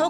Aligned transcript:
well 0.00 0.09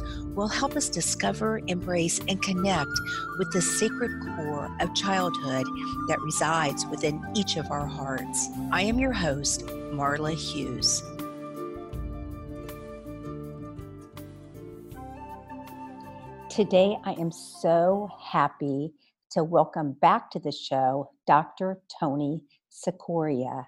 will 0.35 0.47
help 0.47 0.75
us 0.75 0.89
discover, 0.89 1.61
embrace, 1.67 2.19
and 2.27 2.41
connect 2.41 2.91
with 3.37 3.51
the 3.51 3.61
sacred 3.61 4.11
core 4.21 4.75
of 4.79 4.93
childhood 4.95 5.65
that 6.07 6.19
resides 6.21 6.85
within 6.87 7.21
each 7.35 7.57
of 7.57 7.69
our 7.71 7.85
hearts. 7.85 8.49
I 8.71 8.83
am 8.83 8.99
your 8.99 9.13
host, 9.13 9.65
Marla 9.65 10.33
Hughes. 10.33 11.03
Today, 16.49 16.97
I 17.05 17.13
am 17.13 17.31
so 17.31 18.09
happy 18.21 18.93
to 19.31 19.43
welcome 19.43 19.93
back 19.93 20.29
to 20.31 20.39
the 20.39 20.51
show 20.51 21.11
Dr. 21.25 21.81
Tony 21.99 22.41
Cicoria. 22.69 23.67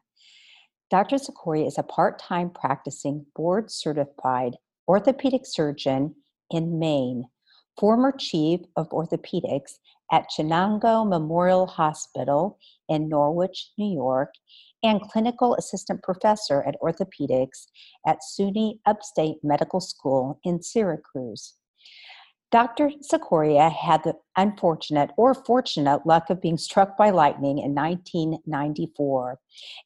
Dr. 0.89 1.15
Cicoria 1.15 1.65
is 1.65 1.77
a 1.77 1.83
part 1.83 2.19
time 2.19 2.49
practicing 2.49 3.25
board 3.35 3.71
certified 3.71 4.57
orthopedic 4.87 5.45
surgeon 5.45 6.15
in 6.53 6.79
Maine, 6.79 7.25
former 7.77 8.13
chief 8.17 8.61
of 8.77 8.89
orthopedics 8.89 9.79
at 10.11 10.27
Chenango 10.29 11.07
Memorial 11.07 11.65
Hospital 11.65 12.59
in 12.87 13.09
Norwich, 13.09 13.71
New 13.77 13.93
York, 13.93 14.33
and 14.83 15.01
clinical 15.01 15.55
assistant 15.55 16.03
professor 16.03 16.63
at 16.63 16.79
orthopedics 16.81 17.65
at 18.05 18.19
SUNY 18.21 18.79
Upstate 18.85 19.37
Medical 19.43 19.79
School 19.79 20.39
in 20.43 20.61
Syracuse. 20.61 21.55
Dr. 22.53 22.91
Cicoria 23.01 23.71
had 23.71 24.03
the 24.03 24.13
unfortunate 24.37 25.09
or 25.17 25.33
fortunate 25.33 26.05
luck 26.05 26.29
of 26.29 26.39
being 26.39 26.59
struck 26.59 26.95
by 26.95 27.09
lightning 27.09 27.57
in 27.57 27.73
1994. 27.73 29.39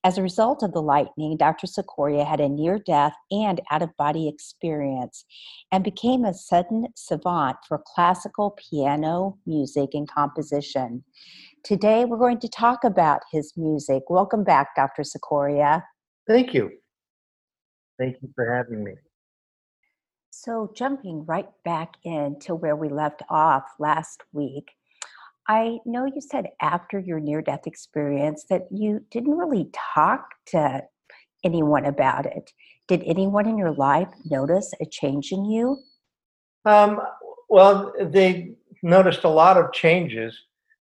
As 0.03 0.17
a 0.17 0.21
result 0.21 0.61
of 0.63 0.73
the 0.73 0.81
lightning, 0.81 1.37
Dr. 1.37 1.65
Cicoria 1.65 2.27
had 2.27 2.41
a 2.41 2.49
near 2.49 2.77
death 2.77 3.13
and 3.31 3.61
out 3.71 3.83
of 3.83 3.95
body 3.95 4.27
experience 4.27 5.23
and 5.71 5.81
became 5.81 6.25
a 6.25 6.33
sudden 6.33 6.87
savant 6.93 7.55
for 7.65 7.81
classical 7.95 8.57
piano 8.69 9.37
music 9.45 9.91
and 9.93 10.11
composition. 10.11 11.05
Today, 11.63 12.03
we're 12.03 12.17
going 12.17 12.41
to 12.41 12.49
talk 12.49 12.83
about 12.83 13.21
his 13.31 13.53
music. 13.55 14.03
Welcome 14.09 14.43
back, 14.43 14.75
Dr. 14.75 15.03
Cicoria. 15.03 15.83
Thank 16.27 16.53
you. 16.53 16.69
Thank 17.97 18.17
you 18.21 18.27
for 18.35 18.53
having 18.53 18.83
me. 18.83 18.91
So, 20.39 20.71
jumping 20.75 21.25
right 21.25 21.49
back 21.65 21.95
into 22.03 22.53
where 22.53 22.75
we 22.75 22.89
left 22.89 23.23
off 23.27 23.63
last 23.79 24.21
week, 24.31 24.69
I 25.47 25.79
know 25.83 26.05
you 26.05 26.21
said 26.21 26.49
after 26.61 26.99
your 26.99 27.19
near 27.19 27.41
death 27.41 27.65
experience 27.65 28.45
that 28.51 28.67
you 28.69 29.03
didn't 29.09 29.35
really 29.35 29.71
talk 29.95 30.27
to 30.47 30.83
anyone 31.43 31.85
about 31.85 32.27
it. 32.27 32.51
Did 32.87 33.01
anyone 33.07 33.47
in 33.47 33.57
your 33.57 33.71
life 33.71 34.09
notice 34.25 34.71
a 34.79 34.85
change 34.85 35.31
in 35.31 35.43
you? 35.43 35.79
Um, 36.65 37.01
well, 37.49 37.91
they 37.99 38.51
noticed 38.83 39.23
a 39.23 39.29
lot 39.29 39.57
of 39.57 39.73
changes. 39.73 40.39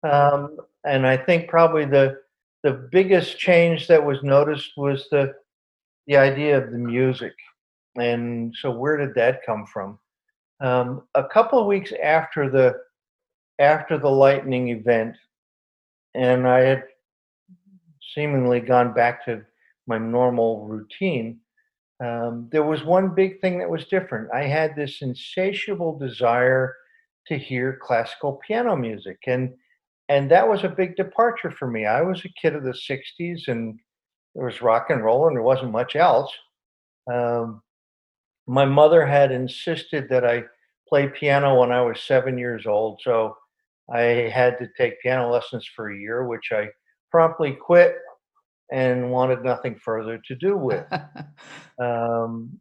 Um, 0.03 0.58
and 0.84 1.08
I 1.08 1.16
think 1.16 1.47
probably 1.47 1.85
the 1.85 2.19
the 2.64 2.74
biggest 2.91 3.40
change 3.40 3.88
that 3.88 4.06
was 4.06 4.22
noticed 4.24 4.72
was 4.75 5.08
the 5.09 5.35
the 6.06 6.18
idea 6.18 6.58
of 6.58 6.69
the 6.69 6.78
music. 6.78 7.34
And 8.00 8.53
so, 8.62 8.72
where 8.72 8.97
did 8.97 9.16
that 9.16 9.46
come 9.46 9.66
from? 9.66 10.00
Um, 10.59 11.03
a 11.16 11.24
couple 11.24 11.59
of 11.59 11.68
weeks 11.68 11.94
after 12.03 12.50
the 12.50 12.75
after 13.59 13.97
the 13.97 14.09
lightning 14.09 14.69
event, 14.69 15.16
and 16.16 16.47
I 16.47 16.59
had 16.62 16.84
seemingly 18.13 18.59
gone 18.59 18.94
back 18.94 19.25
to 19.25 19.44
my 19.88 19.97
normal 19.97 20.68
routine. 20.68 21.40
Um, 22.03 22.47
there 22.52 22.63
was 22.63 22.84
one 22.84 23.16
big 23.16 23.41
thing 23.41 23.58
that 23.59 23.69
was 23.69 23.85
different. 23.85 24.29
I 24.34 24.44
had 24.44 24.75
this 24.75 25.02
insatiable 25.02 25.97
desire 25.97 26.75
to 27.28 27.38
hear 27.38 27.79
classical 27.81 28.40
piano 28.47 28.75
music, 28.75 29.19
and 29.28 29.53
and 30.09 30.31
that 30.31 30.47
was 30.47 30.64
a 30.64 30.69
big 30.69 30.96
departure 30.96 31.52
for 31.52 31.69
me. 31.69 31.85
I 31.85 32.02
was 32.02 32.24
a 32.24 32.41
kid 32.41 32.56
of 32.56 32.64
the 32.64 32.72
'60s, 32.72 33.47
and 33.47 33.79
there 34.35 34.46
was 34.46 34.62
rock 34.62 34.90
and 34.90 35.03
roll, 35.03 35.28
and 35.28 35.35
there 35.35 35.44
wasn't 35.44 35.72
much 35.72 35.96
else. 35.96 36.31
Um, 37.12 37.62
my 38.47 38.66
mother 38.66 39.06
had 39.06 39.31
insisted 39.31 40.08
that 40.09 40.25
I 40.25 40.44
play 40.88 41.08
piano 41.08 41.59
when 41.59 41.72
I 41.72 41.81
was 41.81 42.02
seven 42.02 42.38
years 42.38 42.66
old, 42.66 43.02
so 43.03 43.35
I 43.94 44.31
had 44.34 44.58
to 44.59 44.69
take 44.78 45.02
piano 45.02 45.30
lessons 45.30 45.68
for 45.75 45.91
a 45.91 45.97
year, 45.97 46.25
which 46.25 46.52
I 46.52 46.69
promptly 47.12 47.53
quit 47.53 47.97
and 48.72 49.12
wanted 49.12 49.44
nothing 49.44 49.75
further 49.75 50.19
to 50.28 50.35
do 50.35 50.58
with. 50.58 50.85
um, 51.80 52.59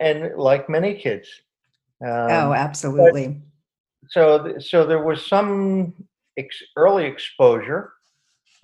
and 0.00 0.36
like 0.36 0.68
many 0.68 0.94
kids. 0.94 1.28
Oh, 2.04 2.06
um, 2.06 2.30
oh, 2.30 2.52
absolutely. 2.52 3.42
So, 4.08 4.58
so 4.58 4.86
there 4.86 5.02
was 5.02 5.24
some 5.26 5.94
ex- 6.36 6.62
early 6.76 7.06
exposure, 7.06 7.92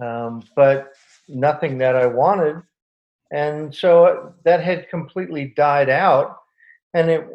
um, 0.00 0.42
but 0.54 0.92
nothing 1.28 1.78
that 1.78 1.96
I 1.96 2.06
wanted. 2.06 2.62
And 3.32 3.74
so 3.74 4.34
that 4.44 4.62
had 4.62 4.88
completely 4.90 5.52
died 5.56 5.88
out 5.88 6.39
and 6.94 7.10
it 7.10 7.26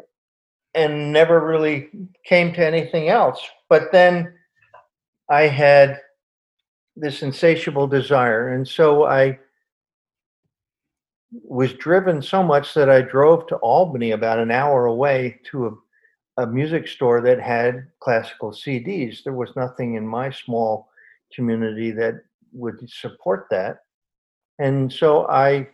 and 0.74 1.12
never 1.12 1.40
really 1.40 1.88
came 2.24 2.52
to 2.52 2.64
anything 2.64 3.08
else. 3.08 3.40
But 3.68 3.92
then 3.92 4.34
I 5.30 5.42
had 5.42 6.00
this 6.94 7.22
insatiable 7.22 7.86
desire, 7.86 8.52
and 8.52 8.68
so 8.68 9.06
I 9.06 9.38
was 11.30 11.72
driven 11.74 12.22
so 12.22 12.42
much 12.42 12.74
that 12.74 12.90
I 12.90 13.02
drove 13.02 13.46
to 13.48 13.56
Albany, 13.56 14.12
about 14.12 14.38
an 14.38 14.50
hour 14.50 14.86
away, 14.86 15.40
to 15.50 15.80
a, 16.38 16.42
a 16.42 16.46
music 16.46 16.88
store 16.88 17.20
that 17.22 17.40
had 17.40 17.88
classical 18.00 18.52
CDs. 18.52 19.22
There 19.22 19.32
was 19.32 19.56
nothing 19.56 19.94
in 19.94 20.06
my 20.06 20.30
small 20.30 20.88
community 21.34 21.90
that 21.92 22.22
would 22.52 22.88
support 22.88 23.46
that. 23.50 23.78
And 24.58 24.92
so 24.92 25.26
I, 25.28 25.68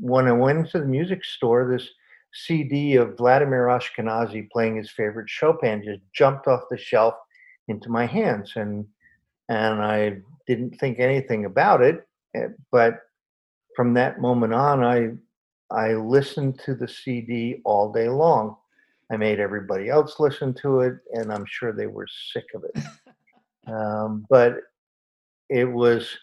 when 0.00 0.26
I 0.26 0.32
went 0.32 0.70
to 0.70 0.80
the 0.80 0.86
music 0.86 1.24
store, 1.24 1.68
this 1.68 1.88
CD 2.32 2.96
of 2.96 3.16
Vladimir 3.16 3.66
Ashkenazy 3.66 4.50
playing 4.50 4.76
his 4.76 4.90
favorite 4.90 5.28
Chopin 5.28 5.82
just 5.82 6.00
jumped 6.12 6.46
off 6.46 6.62
the 6.70 6.76
shelf 6.76 7.14
into 7.68 7.90
my 7.90 8.06
hands, 8.06 8.52
and 8.56 8.86
and 9.48 9.82
I 9.82 10.18
didn't 10.46 10.78
think 10.78 10.98
anything 10.98 11.44
about 11.44 11.82
it. 11.82 12.06
Eh, 12.34 12.48
but 12.70 13.00
from 13.74 13.94
that 13.94 14.20
moment 14.20 14.54
on, 14.54 14.84
I 14.84 15.10
I 15.70 15.94
listened 15.94 16.60
to 16.64 16.74
the 16.74 16.88
CD 16.88 17.60
all 17.64 17.92
day 17.92 18.08
long. 18.08 18.56
I 19.10 19.16
made 19.16 19.40
everybody 19.40 19.88
else 19.88 20.20
listen 20.20 20.52
to 20.54 20.80
it, 20.80 20.98
and 21.12 21.32
I'm 21.32 21.46
sure 21.46 21.72
they 21.72 21.86
were 21.86 22.06
sick 22.32 22.46
of 22.54 22.64
it. 22.64 22.84
um, 23.72 24.26
but 24.28 24.56
it 25.48 25.64
was 25.64 26.16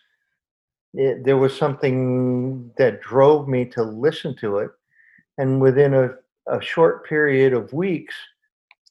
it, 0.93 1.25
there 1.25 1.37
was 1.37 1.55
something 1.55 2.71
that 2.77 3.01
drove 3.01 3.47
me 3.47 3.65
to 3.65 3.83
listen 3.83 4.35
to 4.37 4.59
it 4.59 4.71
and 5.37 5.61
within 5.61 5.93
a, 5.93 6.11
a 6.47 6.61
short 6.61 7.07
period 7.07 7.53
of 7.53 7.73
weeks, 7.73 8.15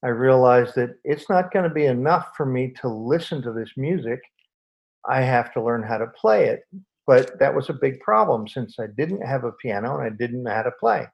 I 0.02 0.08
realized 0.08 0.74
that 0.74 0.98
it's 1.04 1.30
not 1.30 1.52
going 1.52 1.66
to 1.66 1.74
be 1.74 1.86
enough 1.86 2.36
for 2.36 2.44
me 2.44 2.74
to 2.82 2.88
listen 2.88 3.40
to 3.42 3.52
this 3.52 3.70
music. 3.76 4.20
I 5.08 5.22
have 5.22 5.52
to 5.54 5.62
learn 5.62 5.82
how 5.82 5.98
to 5.98 6.06
play 6.08 6.48
it. 6.48 6.64
But 7.06 7.38
that 7.38 7.54
was 7.54 7.68
a 7.68 7.74
big 7.74 8.00
problem 8.00 8.48
since 8.48 8.78
I 8.78 8.86
didn't 8.86 9.22
have 9.22 9.44
a 9.44 9.52
piano 9.52 9.96
and 9.96 10.04
I 10.04 10.10
didn't 10.16 10.42
know 10.42 10.54
how 10.54 10.62
to 10.62 10.70
play. 10.72 11.06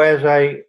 As 0.00 0.24
I 0.24 0.62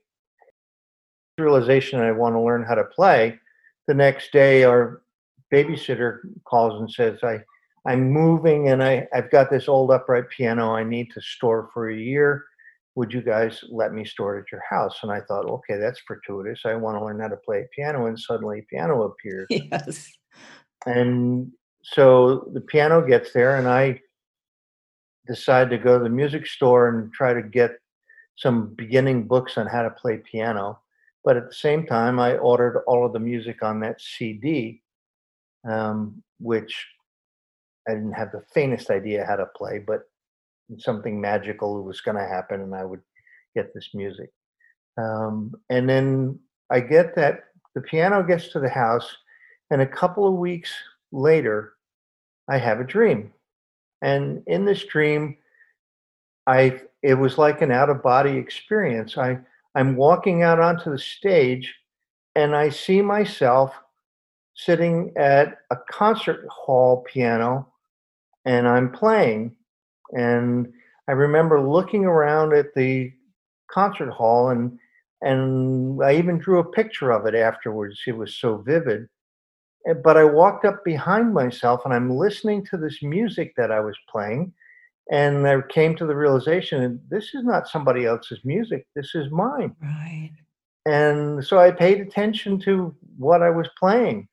realization 1.37 1.99
I 1.99 2.11
want 2.11 2.35
to 2.35 2.41
learn 2.41 2.63
how 2.63 2.75
to 2.75 2.83
play, 2.83 3.39
the 3.87 3.93
next 3.93 4.31
day 4.31 4.63
our 4.63 5.01
babysitter 5.53 6.19
calls 6.45 6.79
and 6.79 6.91
says, 6.91 7.19
I, 7.23 7.39
I'm 7.85 8.11
moving 8.11 8.69
and 8.69 8.83
I, 8.83 9.07
I've 9.13 9.31
got 9.31 9.49
this 9.49 9.69
old 9.69 9.91
upright 9.91 10.29
piano 10.29 10.73
I 10.73 10.83
need 10.83 11.11
to 11.13 11.21
store 11.21 11.69
for 11.73 11.89
a 11.89 11.95
year 11.95 12.45
would 12.99 13.13
you 13.13 13.21
guys 13.21 13.63
let 13.69 13.93
me 13.93 14.03
store 14.03 14.37
it 14.37 14.41
at 14.41 14.51
your 14.51 14.63
house? 14.69 14.99
And 15.03 15.09
I 15.09 15.21
thought, 15.21 15.45
okay, 15.45 15.77
that's 15.77 16.01
fortuitous. 16.01 16.63
I 16.65 16.75
want 16.75 16.97
to 16.97 17.05
learn 17.05 17.21
how 17.21 17.29
to 17.29 17.37
play 17.37 17.65
piano. 17.73 18.07
And 18.07 18.19
suddenly 18.19 18.67
piano 18.69 19.03
appears. 19.03 19.47
Yes. 19.71 20.11
And 20.85 21.53
so 21.81 22.49
the 22.51 22.59
piano 22.59 23.01
gets 23.01 23.31
there 23.31 23.55
and 23.55 23.69
I 23.69 24.01
decide 25.27 25.69
to 25.69 25.77
go 25.77 25.97
to 25.97 26.03
the 26.03 26.09
music 26.09 26.45
store 26.45 26.89
and 26.89 27.13
try 27.13 27.33
to 27.33 27.41
get 27.41 27.71
some 28.35 28.73
beginning 28.75 29.27
books 29.27 29.57
on 29.57 29.65
how 29.65 29.83
to 29.83 29.91
play 29.91 30.17
piano. 30.17 30.79
but 31.23 31.37
at 31.37 31.47
the 31.47 31.61
same 31.67 31.85
time, 31.85 32.19
I 32.19 32.35
ordered 32.37 32.83
all 32.85 33.05
of 33.05 33.13
the 33.13 33.25
music 33.31 33.63
on 33.63 33.79
that 33.79 34.01
CD, 34.01 34.81
um, 35.65 36.21
which 36.41 36.73
I 37.87 37.93
didn't 37.93 38.19
have 38.21 38.33
the 38.33 38.43
faintest 38.53 38.89
idea 38.89 39.25
how 39.25 39.37
to 39.37 39.45
play, 39.55 39.79
but 39.79 40.01
something 40.77 41.19
magical 41.19 41.83
was 41.83 42.01
going 42.01 42.17
to 42.17 42.27
happen, 42.27 42.61
and 42.61 42.75
I 42.75 42.85
would 42.85 43.01
get 43.55 43.73
this 43.73 43.89
music. 43.93 44.31
Um, 44.97 45.53
and 45.69 45.87
then 45.89 46.39
I 46.69 46.79
get 46.81 47.15
that 47.15 47.45
the 47.75 47.81
piano 47.81 48.23
gets 48.23 48.49
to 48.49 48.59
the 48.59 48.69
house, 48.69 49.17
and 49.71 49.81
a 49.81 49.87
couple 49.87 50.27
of 50.27 50.33
weeks 50.33 50.71
later, 51.11 51.73
I 52.47 52.57
have 52.57 52.79
a 52.79 52.83
dream. 52.85 53.33
And 54.01 54.43
in 54.47 54.65
this 54.65 54.83
dream, 54.85 55.37
I 56.47 56.81
it 57.01 57.13
was 57.13 57.37
like 57.37 57.61
an 57.61 57.71
out 57.71 57.89
of 57.89 58.03
body 58.03 58.37
experience. 58.37 59.17
I 59.17 59.39
I'm 59.75 59.95
walking 59.95 60.41
out 60.41 60.59
onto 60.59 60.91
the 60.91 60.97
stage 60.97 61.75
and 62.35 62.55
I 62.55 62.69
see 62.69 63.01
myself 63.01 63.73
sitting 64.55 65.13
at 65.15 65.59
a 65.69 65.77
concert 65.89 66.45
hall 66.49 67.05
piano 67.07 67.67
and 68.45 68.67
I'm 68.67 68.91
playing. 68.91 69.55
And 70.17 70.71
I 71.07 71.13
remember 71.13 71.61
looking 71.61 72.05
around 72.05 72.53
at 72.53 72.73
the 72.75 73.11
concert 73.71 74.09
hall 74.09 74.49
and 74.49 74.77
and 75.21 76.01
I 76.01 76.15
even 76.15 76.37
drew 76.37 76.59
a 76.59 76.71
picture 76.71 77.11
of 77.11 77.25
it 77.25 77.35
afterwards. 77.35 77.99
It 78.07 78.15
was 78.15 78.35
so 78.35 78.57
vivid. 78.57 79.09
Eh, 79.87 79.93
but 79.93 80.17
I 80.17 80.23
walked 80.23 80.65
up 80.65 80.83
behind 80.85 81.33
myself 81.33 81.81
and 81.83 81.93
I'm 81.93 82.09
listening 82.09 82.65
to 82.67 82.77
this 82.77 83.03
music 83.03 83.53
that 83.57 83.71
I 83.71 83.81
was 83.81 83.97
playing. 84.09 84.53
And 85.11 85.47
I 85.47 85.61
came 85.69 85.95
to 85.97 86.05
the 86.05 86.15
realization 86.15 87.01
this 87.09 87.33
is 87.33 87.43
not 87.43 87.67
somebody 87.67 88.05
else's 88.05 88.39
music, 88.45 88.85
this 88.95 89.15
is 89.15 89.31
mine. 89.31 89.75
Right. 89.81 90.31
And 90.85 91.43
so 91.43 91.59
I 91.59 91.71
paid 91.71 91.99
attention 91.99 92.59
to 92.61 92.95
what 93.17 93.41
I 93.41 93.49
was 93.49 93.67
playing. 93.77 94.27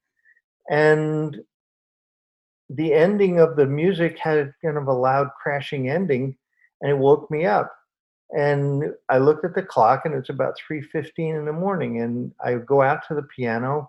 And 0.70 1.40
the 2.70 2.92
ending 2.92 3.38
of 3.38 3.56
the 3.56 3.66
music 3.66 4.18
had 4.18 4.52
kind 4.64 4.76
of 4.76 4.88
a 4.88 4.92
loud 4.92 5.28
crashing 5.40 5.88
ending 5.88 6.36
and 6.80 6.90
it 6.90 6.98
woke 6.98 7.30
me 7.30 7.46
up. 7.46 7.72
And 8.36 8.92
i 9.08 9.18
looked 9.18 9.44
at 9.44 9.54
the 9.54 9.62
clock 9.62 10.02
and 10.04 10.14
it's 10.14 10.30
about 10.30 10.56
3.15 10.68 11.38
in 11.38 11.44
the 11.44 11.52
morning 11.52 12.00
and 12.02 12.32
i 12.44 12.54
go 12.54 12.82
out 12.82 13.06
to 13.06 13.14
the 13.14 13.22
piano 13.22 13.88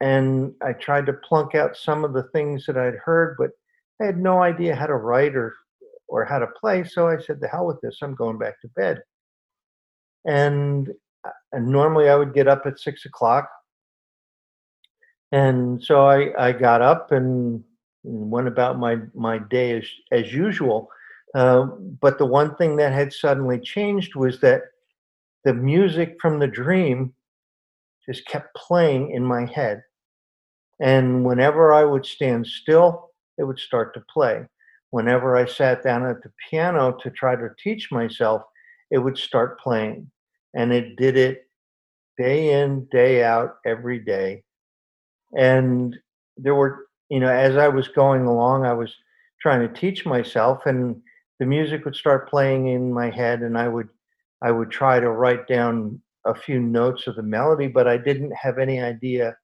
and 0.00 0.54
i 0.62 0.72
tried 0.72 1.06
to 1.06 1.12
plunk 1.14 1.56
out 1.56 1.76
some 1.76 2.04
of 2.04 2.12
the 2.12 2.22
things 2.32 2.64
that 2.64 2.76
i'd 2.76 2.94
heard 2.94 3.34
but 3.36 3.50
i 4.00 4.04
had 4.04 4.18
no 4.18 4.40
idea 4.40 4.74
how 4.74 4.86
to 4.86 4.94
write 4.94 5.34
or 5.34 5.52
or 6.06 6.24
how 6.24 6.38
to 6.38 6.46
play 6.60 6.84
so 6.84 7.08
i 7.08 7.18
said 7.18 7.40
the 7.40 7.48
hell 7.48 7.66
with 7.66 7.80
this 7.80 7.98
i'm 8.02 8.14
going 8.14 8.38
back 8.38 8.60
to 8.60 8.68
bed. 8.68 9.02
And, 10.26 10.90
uh, 11.26 11.30
and 11.50 11.66
normally 11.66 12.08
i 12.08 12.14
would 12.14 12.34
get 12.34 12.46
up 12.46 12.66
at 12.66 12.78
six 12.78 13.04
o'clock 13.04 13.50
and 15.32 15.82
so 15.82 16.06
i 16.06 16.30
i 16.38 16.52
got 16.52 16.82
up 16.82 17.12
and 17.12 17.62
went 18.02 18.48
about 18.48 18.78
my 18.78 18.96
my 19.14 19.38
day 19.38 19.78
as 19.78 19.84
as 20.12 20.32
usual 20.32 20.88
um, 21.34 21.98
but 22.00 22.18
the 22.18 22.26
one 22.26 22.54
thing 22.54 22.76
that 22.76 22.92
had 22.92 23.12
suddenly 23.12 23.58
changed 23.58 24.14
was 24.14 24.40
that 24.40 24.62
the 25.44 25.52
music 25.52 26.16
from 26.20 26.38
the 26.38 26.46
dream 26.46 27.12
just 28.06 28.26
kept 28.26 28.54
playing 28.54 29.10
in 29.10 29.24
my 29.24 29.46
head. 29.46 29.82
And 30.80 31.24
whenever 31.24 31.72
I 31.72 31.84
would 31.84 32.06
stand 32.06 32.46
still, 32.46 33.10
it 33.38 33.44
would 33.44 33.58
start 33.58 33.94
to 33.94 34.04
play. 34.12 34.46
Whenever 34.90 35.36
I 35.36 35.44
sat 35.46 35.82
down 35.82 36.06
at 36.06 36.22
the 36.22 36.32
piano 36.48 36.96
to 37.02 37.10
try 37.10 37.34
to 37.34 37.50
teach 37.62 37.90
myself, 37.90 38.42
it 38.90 38.98
would 38.98 39.18
start 39.18 39.58
playing. 39.58 40.10
And 40.54 40.72
it 40.72 40.96
did 40.96 41.16
it 41.16 41.48
day 42.16 42.62
in, 42.62 42.86
day 42.92 43.24
out, 43.24 43.56
every 43.66 43.98
day. 43.98 44.44
And 45.36 45.96
there 46.36 46.54
were, 46.54 46.86
you 47.10 47.20
know, 47.20 47.30
as 47.30 47.56
I 47.56 47.68
was 47.68 47.88
going 47.88 48.26
along, 48.26 48.64
I 48.64 48.72
was 48.72 48.94
trying 49.40 49.60
to 49.60 49.80
teach 49.80 50.06
myself, 50.06 50.66
and 50.66 51.00
the 51.40 51.46
music 51.46 51.84
would 51.84 51.96
start 51.96 52.28
playing 52.28 52.68
in 52.68 52.92
my 52.92 53.10
head 53.10 53.40
and 53.40 53.58
I 53.58 53.68
would 53.68 53.88
I 54.42 54.50
would 54.50 54.70
try 54.70 55.00
to 55.00 55.10
write 55.10 55.46
down 55.46 56.00
a 56.26 56.34
few 56.34 56.60
notes 56.60 57.06
of 57.06 57.16
the 57.16 57.22
melody, 57.22 57.66
but 57.66 57.88
I 57.88 57.96
didn't 57.96 58.32
have 58.32 58.58
any 58.58 58.80
idea 58.80 59.36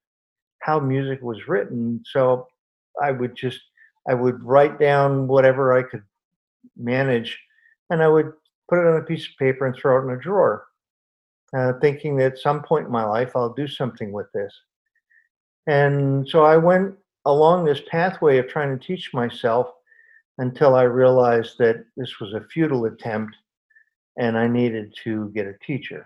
how 0.61 0.79
music 0.79 1.21
was 1.23 1.49
written. 1.49 2.03
So 2.07 2.49
I 3.03 3.11
would 3.13 3.35
just 3.37 3.61
I 4.09 4.15
would 4.15 4.43
write 4.43 4.79
down 4.79 5.27
whatever 5.27 5.77
I 5.77 5.83
could 5.83 6.03
manage 6.77 7.39
and 7.91 8.03
I 8.03 8.09
would 8.09 8.33
put 8.69 8.81
it 8.81 8.87
on 8.87 9.01
a 9.01 9.05
piece 9.05 9.27
of 9.27 9.37
paper 9.39 9.67
and 9.67 9.75
throw 9.77 9.99
it 9.99 10.05
in 10.11 10.17
a 10.17 10.21
drawer, 10.21 10.67
uh, 11.57 11.75
thinking 11.81 12.17
that 12.17 12.33
at 12.35 12.39
some 12.39 12.63
point 12.63 12.87
in 12.87 12.93
my 12.93 13.05
life 13.05 13.33
I'll 13.35 13.53
do 13.53 13.67
something 13.67 14.13
with 14.13 14.27
this. 14.33 14.55
And 15.71 16.29
so 16.29 16.43
I 16.45 16.57
went 16.57 16.97
along 17.27 17.65
this 17.65 17.81
pathway 17.89 18.39
of 18.39 18.49
trying 18.49 18.77
to 18.77 18.85
teach 18.85 19.15
myself 19.15 19.69
until 20.39 20.75
I 20.75 20.83
realized 20.83 21.59
that 21.59 21.85
this 21.97 22.19
was 22.19 22.35
a 22.35 22.45
futile 22.53 22.87
attempt 22.87 23.37
and 24.19 24.37
I 24.37 24.49
needed 24.49 24.93
to 25.05 25.31
get 25.33 25.47
a 25.47 25.55
teacher. 25.65 26.05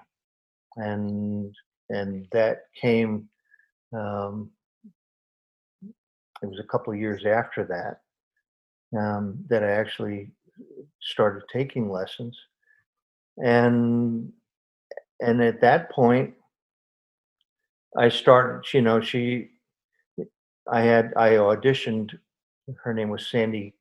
And 0.76 1.54
and 1.88 2.26
that 2.32 2.64
came 2.78 3.26
um, 3.94 4.50
it 6.42 6.46
was 6.50 6.60
a 6.60 6.70
couple 6.70 6.92
of 6.92 6.98
years 6.98 7.24
after 7.24 7.64
that 7.64 8.98
um, 9.00 9.38
that 9.48 9.64
I 9.64 9.70
actually 9.70 10.30
started 11.00 11.42
taking 11.50 11.88
lessons. 11.88 12.38
And 13.42 14.30
and 15.20 15.42
at 15.42 15.62
that 15.62 15.90
point 15.90 16.34
I 17.96 18.10
started, 18.10 18.70
you 18.74 18.82
know, 18.82 19.00
she 19.00 19.52
I 20.70 20.82
had 20.82 21.12
I 21.16 21.30
auditioned 21.30 22.18
her 22.82 22.94
name 22.94 23.10
was 23.10 23.26
Sandy 23.26 23.74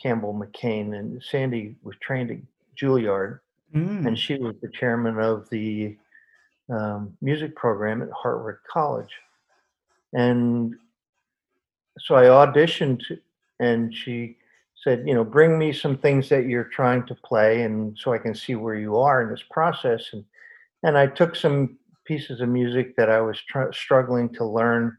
Campbell 0.00 0.34
McCain, 0.34 0.98
and 0.98 1.22
Sandy 1.22 1.76
was 1.82 1.96
trained 2.00 2.30
at 2.30 2.38
Juilliard, 2.80 3.40
mm. 3.74 4.06
and 4.06 4.18
she 4.18 4.36
was 4.36 4.54
the 4.62 4.68
chairman 4.68 5.18
of 5.18 5.48
the 5.50 5.96
um, 6.70 7.16
music 7.20 7.54
program 7.56 8.02
at 8.02 8.10
Hartwick 8.10 8.58
College. 8.70 9.12
And 10.12 10.74
so 11.98 12.14
I 12.14 12.24
auditioned, 12.24 13.02
and 13.60 13.94
she 13.94 14.36
said, 14.82 15.04
you 15.06 15.14
know, 15.14 15.24
bring 15.24 15.58
me 15.58 15.72
some 15.72 15.96
things 15.96 16.28
that 16.28 16.46
you're 16.46 16.64
trying 16.64 17.06
to 17.06 17.14
play, 17.14 17.62
and 17.62 17.96
so 17.98 18.12
I 18.12 18.18
can 18.18 18.34
see 18.34 18.54
where 18.54 18.74
you 18.74 18.96
are 18.96 19.22
in 19.22 19.30
this 19.30 19.44
process. 19.50 20.10
And 20.12 20.24
and 20.84 20.98
I 20.98 21.06
took 21.06 21.36
some 21.36 21.78
pieces 22.04 22.40
of 22.40 22.48
music 22.48 22.96
that 22.96 23.08
I 23.08 23.20
was 23.20 23.40
tr- 23.48 23.72
struggling 23.72 24.28
to 24.34 24.44
learn, 24.44 24.96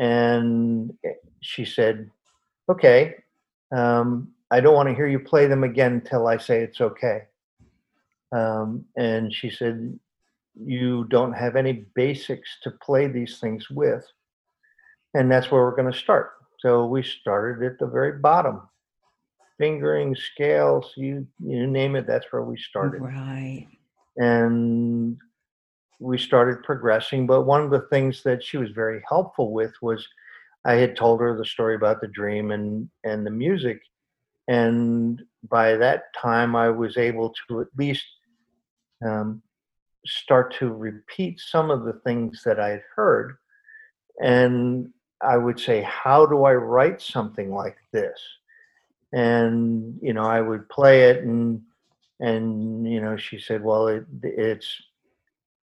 and 0.00 0.96
she 1.42 1.66
said, 1.66 2.10
okay, 2.70 3.16
um, 3.70 4.32
I 4.50 4.60
don't 4.60 4.74
want 4.74 4.88
to 4.88 4.94
hear 4.94 5.06
you 5.06 5.20
play 5.20 5.46
them 5.46 5.62
again 5.62 5.92
until 5.92 6.26
I 6.26 6.38
say 6.38 6.62
it's 6.62 6.80
okay. 6.80 7.24
Um, 8.32 8.86
and 8.96 9.32
she 9.32 9.50
said, 9.50 9.98
You 10.56 11.04
don't 11.04 11.34
have 11.34 11.54
any 11.54 11.84
basics 11.94 12.48
to 12.62 12.70
play 12.70 13.08
these 13.08 13.38
things 13.38 13.68
with. 13.68 14.04
And 15.14 15.30
that's 15.30 15.50
where 15.50 15.62
we're 15.62 15.76
going 15.76 15.92
to 15.92 15.98
start. 15.98 16.32
So 16.60 16.86
we 16.86 17.02
started 17.02 17.64
at 17.64 17.78
the 17.78 17.86
very 17.86 18.18
bottom. 18.18 18.62
Fingering, 19.58 20.16
scales, 20.16 20.92
you 20.96 21.26
you 21.38 21.66
name 21.66 21.94
it, 21.94 22.06
that's 22.06 22.26
where 22.30 22.42
we 22.42 22.56
started. 22.56 23.02
Right. 23.02 23.68
And 24.16 25.18
we 26.00 26.18
started 26.18 26.62
progressing. 26.64 27.26
But 27.26 27.42
one 27.42 27.62
of 27.62 27.70
the 27.70 27.86
things 27.90 28.22
that 28.24 28.42
she 28.42 28.56
was 28.56 28.70
very 28.70 29.02
helpful 29.08 29.52
with 29.52 29.72
was 29.80 30.06
I 30.64 30.74
had 30.74 30.96
told 30.96 31.20
her 31.20 31.36
the 31.36 31.44
story 31.44 31.76
about 31.76 32.00
the 32.00 32.08
dream 32.08 32.50
and 32.50 32.88
and 33.04 33.24
the 33.24 33.30
music, 33.30 33.80
and 34.48 35.22
by 35.48 35.76
that 35.76 36.04
time 36.20 36.56
I 36.56 36.70
was 36.70 36.96
able 36.96 37.32
to 37.48 37.60
at 37.60 37.68
least 37.78 38.04
um, 39.04 39.42
start 40.06 40.54
to 40.58 40.72
repeat 40.72 41.40
some 41.40 41.70
of 41.70 41.84
the 41.84 42.00
things 42.04 42.42
that 42.44 42.58
I 42.58 42.70
had 42.70 42.82
heard, 42.94 43.36
and 44.22 44.90
I 45.22 45.36
would 45.36 45.60
say, 45.60 45.82
"How 45.82 46.26
do 46.26 46.44
I 46.44 46.54
write 46.54 47.00
something 47.00 47.52
like 47.52 47.76
this?" 47.92 48.20
And 49.12 49.98
you 50.02 50.12
know, 50.12 50.24
I 50.24 50.40
would 50.40 50.68
play 50.68 51.10
it, 51.10 51.24
and 51.24 51.62
and 52.20 52.86
you 52.90 53.00
know, 53.00 53.16
she 53.16 53.38
said, 53.38 53.62
"Well, 53.62 53.88
it, 53.88 54.04
it's 54.22 54.82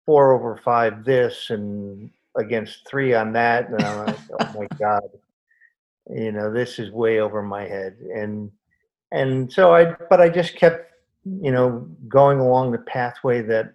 four 0.07 0.33
over 0.33 0.61
five 0.65 1.05
this, 1.05 1.51
and 1.51 2.11
against 2.37 2.87
three 2.89 3.15
on 3.15 3.33
that, 3.33 3.69
and 3.69 3.83
I'm 3.83 4.07
like, 4.07 4.19
oh 4.41 4.59
my 4.59 4.67
god, 4.79 5.09
you 6.11 6.33
know, 6.33 6.53
this 6.53 6.79
is 6.79 6.91
way 6.91 7.21
over 7.21 7.43
my 7.43 7.63
head. 7.63 7.97
And 8.15 8.51
and 9.11 9.53
so 9.53 9.75
I, 9.75 9.95
but 10.09 10.21
I 10.21 10.29
just 10.29 10.57
kept, 10.57 10.91
you 11.25 11.53
know, 11.53 11.89
going 12.09 12.41
along 12.41 12.73
the 12.73 12.79
pathway 12.79 13.43
that 13.43 13.75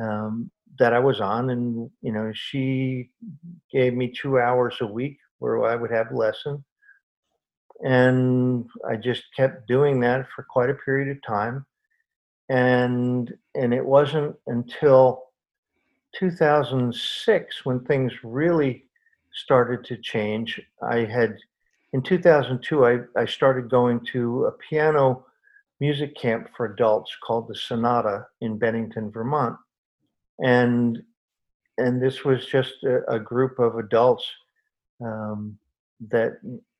um, 0.00 0.50
that 0.78 0.92
I 0.92 0.98
was 0.98 1.20
on, 1.20 1.50
and 1.50 1.90
you 2.02 2.12
know, 2.12 2.32
she 2.34 3.10
gave 3.72 3.94
me 3.94 4.12
two 4.12 4.38
hours 4.38 4.76
a 4.80 4.86
week 4.86 5.18
where 5.38 5.64
I 5.64 5.76
would 5.76 5.90
have 5.90 6.12
lesson, 6.12 6.64
and 7.84 8.68
I 8.88 8.96
just 8.96 9.24
kept 9.36 9.68
doing 9.68 10.00
that 10.00 10.26
for 10.34 10.42
quite 10.42 10.70
a 10.70 10.74
period 10.74 11.16
of 11.16 11.22
time, 11.22 11.64
and 12.48 13.32
and 13.54 13.72
it 13.72 13.84
wasn't 13.84 14.36
until 14.48 15.26
2006 16.18 17.64
when 17.64 17.80
things 17.80 18.12
really 18.22 18.84
started 19.32 19.84
to 19.84 19.96
change. 19.96 20.60
I 20.82 20.98
had, 21.04 21.36
in 21.92 22.02
2002, 22.02 22.86
I, 22.86 22.98
I 23.16 23.26
started 23.26 23.70
going 23.70 24.00
to 24.12 24.46
a 24.46 24.52
piano 24.52 25.26
music 25.80 26.16
camp 26.16 26.48
for 26.56 26.66
adults 26.66 27.14
called 27.24 27.48
the 27.48 27.54
Sonata 27.54 28.26
in 28.40 28.58
Bennington, 28.58 29.10
Vermont. 29.10 29.56
And 30.38 31.02
and 31.78 32.00
this 32.00 32.24
was 32.24 32.46
just 32.46 32.82
a, 32.84 33.02
a 33.12 33.18
group 33.18 33.58
of 33.58 33.76
adults 33.76 34.26
um, 35.04 35.58
that 36.08 36.38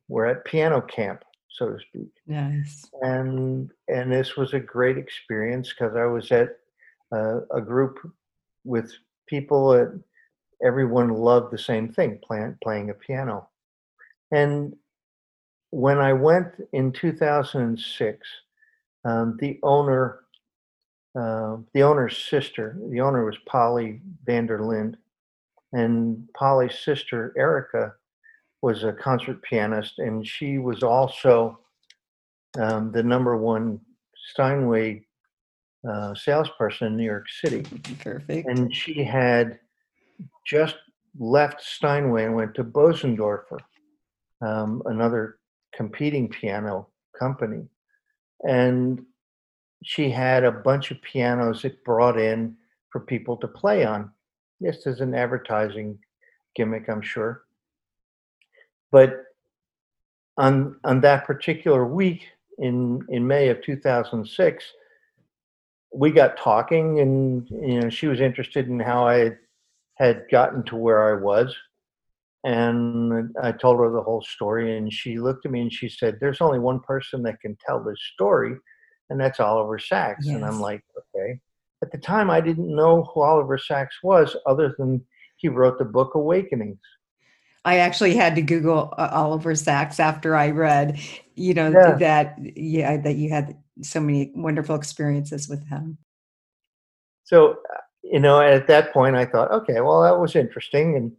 were 0.09 0.25
at 0.27 0.45
piano 0.47 0.81
camp, 0.81 1.23
so 1.51 1.69
to 1.69 1.79
speak. 1.79 2.11
Nice. 2.27 2.89
And 3.03 3.71
and 3.89 4.13
this 4.13 4.37
was 4.37 4.55
a 4.55 4.61
great 4.61 4.97
experience 4.97 5.71
because 5.71 5.97
I 5.97 6.05
was 6.05 6.33
at 6.33 6.49
uh, 7.13 7.41
a 7.55 7.61
group 7.61 7.99
with 8.65 8.93
people 9.27 9.71
that 9.71 10.01
everyone 10.65 11.11
loved 11.11 11.53
the 11.53 11.59
same 11.59 11.93
thing, 11.93 12.19
playing 12.23 12.57
playing 12.63 12.91
a 12.91 12.95
piano. 12.95 13.49
And 14.33 14.75
when 15.71 15.99
I 15.99 16.13
went 16.13 16.49
in 16.73 16.93
2006, 16.93 18.29
um, 19.05 19.37
the 19.41 19.59
owner, 19.63 20.21
uh, 21.19 21.57
the 21.75 21.83
owner's 21.83 22.17
sister, 22.17 22.79
the 22.91 23.01
owner 23.01 23.25
was 23.25 23.37
Polly 23.47 24.01
Vanderlind, 24.27 24.95
and 25.73 26.29
Polly's 26.35 26.79
sister 26.79 27.33
Erica 27.37 27.93
was 28.63 28.85
a 28.85 28.93
concert 28.93 29.43
pianist, 29.43 29.99
and 29.99 30.27
she 30.27 30.59
was 30.59 30.83
also 30.83 31.61
um, 32.59 32.91
the 32.93 33.03
number 33.03 33.37
one 33.37 33.81
Steinway 34.31 35.06
uh, 35.89 36.15
salesperson 36.15 36.89
in 36.89 36.97
New 36.97 37.05
York 37.05 37.27
City. 37.29 37.63
Perfect. 38.01 38.49
And 38.49 38.75
she 38.75 39.05
had 39.05 39.59
just 40.47 40.77
left 41.19 41.63
Steinway 41.63 42.25
and 42.25 42.35
went 42.35 42.55
to 42.55 42.65
Bosendorfer, 42.65 43.59
um, 44.41 44.83
another 44.87 45.39
competing 45.75 46.29
piano 46.29 46.89
company. 47.19 47.67
And 48.47 49.05
she 49.85 50.11
had 50.11 50.45
a 50.45 50.53
bunch 50.53 50.91
of 50.91 51.01
pianos 51.03 51.63
that 51.63 51.85
brought 51.85 52.19
in 52.19 52.57
for 52.91 53.01
people 53.01 53.37
to 53.39 53.49
play 53.49 53.85
on, 53.85 54.11
This 54.61 54.87
is 54.87 55.01
an 55.01 55.15
advertising 55.15 55.99
gimmick, 56.55 56.89
I'm 56.89 57.03
sure. 57.03 57.43
But 58.91 59.23
on 60.39 60.79
on 60.85 61.01
that 61.01 61.27
particular 61.27 61.87
week 61.87 62.27
in 62.59 63.05
in 63.09 63.27
May 63.27 63.49
of 63.49 63.63
2006, 63.63 64.65
we 65.97 66.11
got 66.11 66.37
talking, 66.37 67.01
and 67.01 67.49
you 67.51 67.81
know 67.81 67.89
she 67.89 68.07
was 68.07 68.21
interested 68.21 68.69
in 68.69 68.79
how 68.81 69.07
I 69.09 69.33
had 69.95 70.25
gotten 70.31 70.63
to 70.65 70.77
where 70.77 71.11
I 71.11 71.21
was, 71.21 71.57
and 72.45 73.35
I 73.43 73.53
told 73.53 73.79
her 73.81 73.91
the 73.91 74.03
whole 74.03 74.23
story, 74.23 74.77
and 74.77 74.93
she 74.93 75.19
looked 75.19 75.47
at 75.47 75.53
me 75.53 75.63
and 75.63 75.73
she 75.73 75.89
said, 75.89 76.19
"There's 76.21 76.41
only 76.41 76.59
one 76.59 76.81
person 76.81 77.23
that 77.23 77.41
can 77.41 77.57
tell 77.67 77.83
this 77.83 78.01
story, 78.15 78.55
and 79.11 79.19
that's 79.21 79.41
Oliver 79.41 79.79
Sacks." 79.79 80.27
And 80.27 80.45
I'm 80.45 80.61
like, 80.61 80.83
"Okay." 80.99 81.41
At 81.83 81.93
the 81.93 81.99
time, 81.99 82.31
I 82.31 82.41
didn't 82.41 82.75
know 82.75 83.05
who 83.05 83.23
Oliver 83.23 83.59
Sacks 83.59 83.97
was, 84.03 84.37
other 84.47 84.75
than 84.79 85.05
he 85.37 85.49
wrote 85.49 85.79
the 85.79 85.85
book 85.85 86.15
Awakenings. 86.15 86.81
I 87.65 87.79
actually 87.79 88.15
had 88.15 88.37
to 88.37 88.43
Google 88.43 88.95
uh, 88.97 89.09
Oliver 89.13 89.55
Sacks 89.55 89.99
after 89.99 90.37
I 90.37 90.51
read, 90.51 91.01
you 91.35 91.53
know, 91.53 91.71
Yeah. 91.71 91.97
that 91.97 92.39
yeah, 92.57 92.97
that 92.99 93.17
you 93.17 93.31
had 93.31 93.57
so 93.83 94.01
many 94.01 94.33
wonderful 94.35 94.77
experiences 94.77 95.49
with 95.49 95.67
him. 95.69 95.99
So, 97.25 97.53
uh, 97.53 97.81
you 98.03 98.21
know, 98.21 98.41
at 98.41 98.67
that 98.69 98.93
point, 98.93 99.17
I 99.17 99.27
thought, 99.27 99.51
okay, 99.51 99.81
well, 99.81 100.03
that 100.03 100.19
was 100.19 100.37
interesting, 100.37 100.97
and 100.97 101.13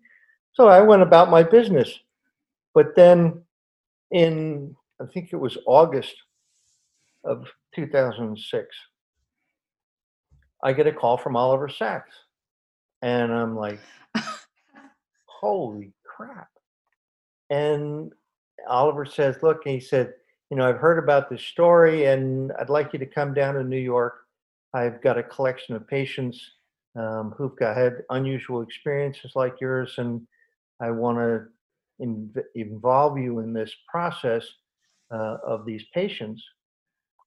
so 0.53 0.67
I 0.67 0.81
went 0.81 1.01
about 1.01 1.29
my 1.29 1.43
business. 1.43 1.99
But 2.73 2.95
then, 2.95 3.41
in 4.11 4.75
I 5.01 5.05
think 5.13 5.29
it 5.31 5.37
was 5.37 5.57
August 5.67 6.15
of 7.23 7.45
2006, 7.75 8.67
I 10.63 10.73
get 10.73 10.87
a 10.87 10.91
call 10.91 11.17
from 11.17 11.35
Oliver 11.35 11.69
Sacks, 11.69 12.13
and 13.01 13.31
I'm 13.31 13.55
like, 13.55 13.79
holy 15.25 15.93
crap. 16.03 16.49
And 17.49 18.11
Oliver 18.67 19.05
says, 19.05 19.37
look, 19.43 19.61
he 19.63 19.79
said, 19.79 20.13
you 20.49 20.57
know, 20.57 20.67
I've 20.67 20.77
heard 20.79 20.99
about 20.99 21.29
this 21.29 21.43
story 21.43 22.05
and 22.05 22.51
I'd 22.59 22.69
like 22.69 22.93
you 22.93 22.99
to 22.99 23.05
come 23.05 23.33
down 23.33 23.55
to 23.55 23.63
New 23.63 23.79
York. 23.79 24.15
I've 24.73 25.01
got 25.01 25.17
a 25.17 25.23
collection 25.23 25.75
of 25.75 25.87
patients 25.87 26.39
um, 26.95 27.33
who've 27.37 27.55
got 27.57 27.77
had 27.77 28.03
unusual 28.09 28.61
experiences 28.61 29.33
like 29.35 29.55
yours, 29.61 29.95
and 29.97 30.27
I 30.81 30.91
want 30.91 31.17
to 31.19 32.05
inv- 32.05 32.43
involve 32.55 33.17
you 33.17 33.39
in 33.39 33.53
this 33.53 33.73
process 33.89 34.47
uh, 35.13 35.37
of 35.45 35.65
these 35.65 35.85
patients. 35.93 36.43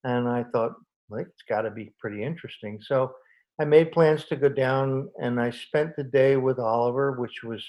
And 0.04 0.28
I 0.28 0.44
thought, 0.44 0.72
like, 1.10 1.26
it's 1.28 1.42
got 1.48 1.62
to 1.62 1.70
be 1.70 1.92
pretty 2.00 2.22
interesting. 2.22 2.80
So 2.82 3.14
I 3.60 3.64
made 3.64 3.92
plans 3.92 4.24
to 4.26 4.36
go 4.36 4.48
down, 4.48 5.10
and 5.20 5.40
I 5.40 5.50
spent 5.50 5.96
the 5.96 6.04
day 6.04 6.36
with 6.36 6.58
Oliver, 6.58 7.12
which 7.20 7.42
was 7.44 7.64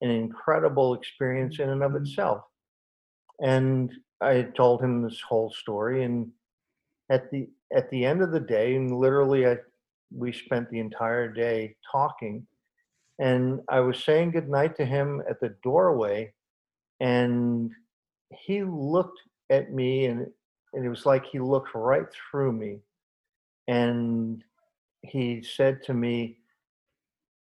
an 0.00 0.10
incredible 0.10 0.94
experience 0.94 1.58
in 1.60 1.70
and 1.70 1.82
of 1.82 1.94
Mhm. 1.94 2.00
itself. 2.02 2.42
And 3.40 3.92
I 4.20 4.34
had 4.34 4.54
told 4.54 4.82
him 4.82 5.02
this 5.02 5.20
whole 5.20 5.50
story, 5.50 6.04
and 6.04 6.30
at 7.10 7.30
the 7.30 7.48
at 7.74 7.90
the 7.90 8.04
end 8.04 8.22
of 8.22 8.32
the 8.32 8.40
day, 8.40 8.74
and 8.76 8.98
literally, 8.98 9.46
I 9.46 9.58
we 10.14 10.32
spent 10.32 10.70
the 10.70 10.80
entire 10.80 11.28
day 11.28 11.76
talking, 11.90 12.46
and 13.18 13.60
I 13.68 13.80
was 13.80 14.02
saying 14.02 14.32
goodnight 14.32 14.76
to 14.76 14.84
him 14.84 15.22
at 15.28 15.40
the 15.40 15.54
doorway, 15.62 16.32
and 17.00 17.70
he 18.30 18.62
looked 18.64 19.20
at 19.50 19.72
me, 19.72 20.06
and 20.06 20.26
and 20.74 20.84
it 20.84 20.88
was 20.88 21.06
like 21.06 21.24
he 21.26 21.38
looked 21.38 21.74
right 21.74 22.06
through 22.12 22.52
me, 22.52 22.80
and 23.68 24.42
he 25.02 25.42
said 25.42 25.82
to 25.84 25.94
me, 25.94 26.38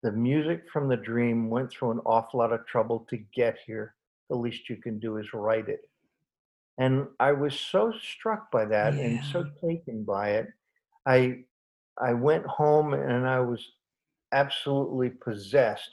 the 0.04 0.12
music 0.12 0.64
from 0.72 0.88
the 0.88 0.98
dream 0.98 1.50
went 1.50 1.72
through 1.72 1.92
an 1.92 2.00
awful 2.06 2.40
lot 2.40 2.54
of 2.54 2.66
trouble 2.66 3.06
to 3.10 3.18
get 3.36 3.58
here. 3.66 3.96
The 4.30 4.36
least 4.36 4.70
you 4.70 4.78
can 4.78 5.00
do 5.00 5.18
is 5.18 5.34
write 5.34 5.68
it. 5.70 5.82
And 6.82 7.06
I 7.20 7.32
was 7.32 7.60
so 7.60 7.94
struck 8.02 8.50
by 8.50 8.66
that 8.66 8.96
and 8.96 9.24
so 9.24 9.46
taken 9.64 10.04
by 10.04 10.32
it. 10.32 10.48
I 11.06 11.44
I 12.02 12.14
went 12.14 12.44
home 12.48 12.96
and 12.96 13.28
I 13.28 13.40
was 13.40 13.64
absolutely 14.32 15.12
possessed 15.12 15.92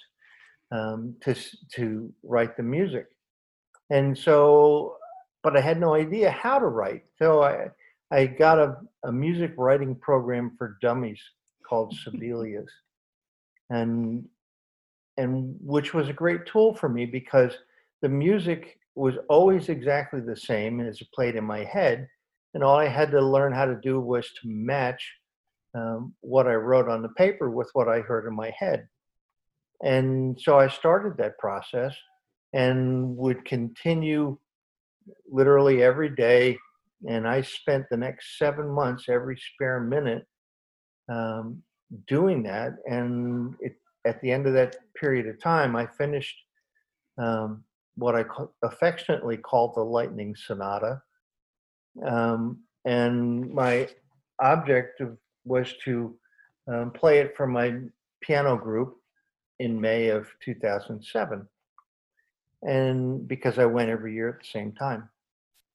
um, 0.73 1.15
to 1.21 1.35
to 1.75 2.11
write 2.23 2.57
the 2.57 2.63
music. 2.63 3.05
And 3.91 4.17
so, 4.17 4.97
but 5.43 5.59
I 5.59 5.61
had 5.61 5.79
no 5.79 5.93
idea 5.93 6.31
how 6.31 6.59
to 6.59 6.69
write. 6.69 7.05
So 7.19 7.43
I 7.43 7.69
I 8.11 8.25
got 8.25 8.59
a, 8.59 8.79
a 9.05 9.13
music 9.13 9.53
writing 9.59 9.95
program 9.95 10.53
for 10.57 10.79
dummies 10.81 11.21
called 11.69 11.95
Sibelius 12.03 12.73
and 13.69 14.27
and 15.19 15.55
which 15.61 15.93
was 15.93 16.09
a 16.09 16.15
great 16.15 16.47
tool 16.47 16.75
for 16.75 16.89
me 16.89 17.05
because 17.05 17.53
the 18.01 18.09
music 18.09 18.79
was 18.99 19.15
always 19.29 19.69
exactly 19.69 20.21
the 20.21 20.37
same 20.37 20.81
as 20.81 21.01
it 21.01 21.09
played 21.15 21.37
in 21.37 21.45
my 21.45 21.65
head 21.65 22.09
and 22.55 22.65
all 22.65 22.77
i 22.77 22.89
had 22.89 23.11
to 23.11 23.21
learn 23.21 23.53
how 23.53 23.65
to 23.65 23.79
do 23.83 24.01
was 24.01 24.27
to 24.33 24.49
match 24.49 25.03
um, 25.75 26.15
what 26.21 26.47
i 26.47 26.55
wrote 26.55 26.89
on 26.89 27.03
the 27.03 27.09
paper 27.11 27.51
with 27.51 27.71
what 27.75 27.89
i 27.89 28.01
heard 28.01 28.27
in 28.27 28.35
my 28.35 28.53
head. 28.59 28.89
And 29.83 30.39
so 30.41 30.59
i 30.59 30.69
started 30.69 31.17
that 31.17 31.39
process 31.39 31.95
and 32.53 33.17
would 33.17 33.45
continue 33.45 34.39
literally 35.31 35.83
every 35.83 36.09
day 36.09 36.57
and 37.09 37.29
i 37.29 37.41
spent 37.43 37.85
the 37.91 37.97
next 37.97 38.39
seven 38.39 38.69
months 38.69 39.05
every 39.09 39.39
spare 39.55 39.81
minute 39.81 40.27
um, 41.09 41.63
doing 42.07 42.43
that 42.43 42.73
and 42.87 43.55
it, 43.61 43.77
at 44.07 44.21
the 44.21 44.31
end 44.31 44.47
of 44.47 44.55
that 44.55 44.77
period 44.99 45.27
of 45.27 45.41
time 45.41 45.77
i 45.77 45.87
finished 45.87 46.37
um, 47.19 47.63
what 47.99 48.15
i 48.15 48.25
affectionately 48.63 49.37
called 49.37 49.75
the 49.75 49.83
lightning 49.83 50.35
sonata. 50.37 51.03
Um, 52.07 52.61
and 52.85 53.53
my 53.53 53.89
objective 54.41 55.17
was 55.45 55.75
to 55.85 56.17
um, 56.73 56.93
play 56.93 57.19
it 57.19 57.37
for 57.37 57.47
my 57.47 57.79
piano 58.21 58.57
group 58.57 58.97
in 59.59 59.81
may 59.81 60.09
of 60.09 60.29
2007 60.45 61.47
and 62.63 63.27
because 63.27 63.59
i 63.59 63.65
went 63.65 63.91
every 63.91 64.15
year 64.15 64.29
at 64.29 64.41
the 64.41 64.47
same 64.47 64.73
time. 64.73 65.09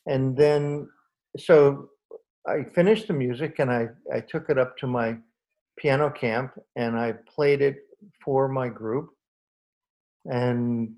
And 0.05 0.35
then 0.35 0.89
so 1.37 1.89
i 2.47 2.63
finished 2.63 3.07
the 3.07 3.13
music 3.13 3.59
and 3.59 3.71
i, 3.71 3.87
I 4.13 4.19
took 4.19 4.49
it 4.49 4.57
up 4.57 4.77
to 4.77 4.87
my 4.87 5.17
piano 5.77 6.09
camp 6.09 6.53
and 6.75 6.97
I 6.97 7.13
played 7.13 7.61
it 7.61 7.77
for 8.23 8.47
my 8.47 8.69
group. 8.69 9.09
And 10.25 10.93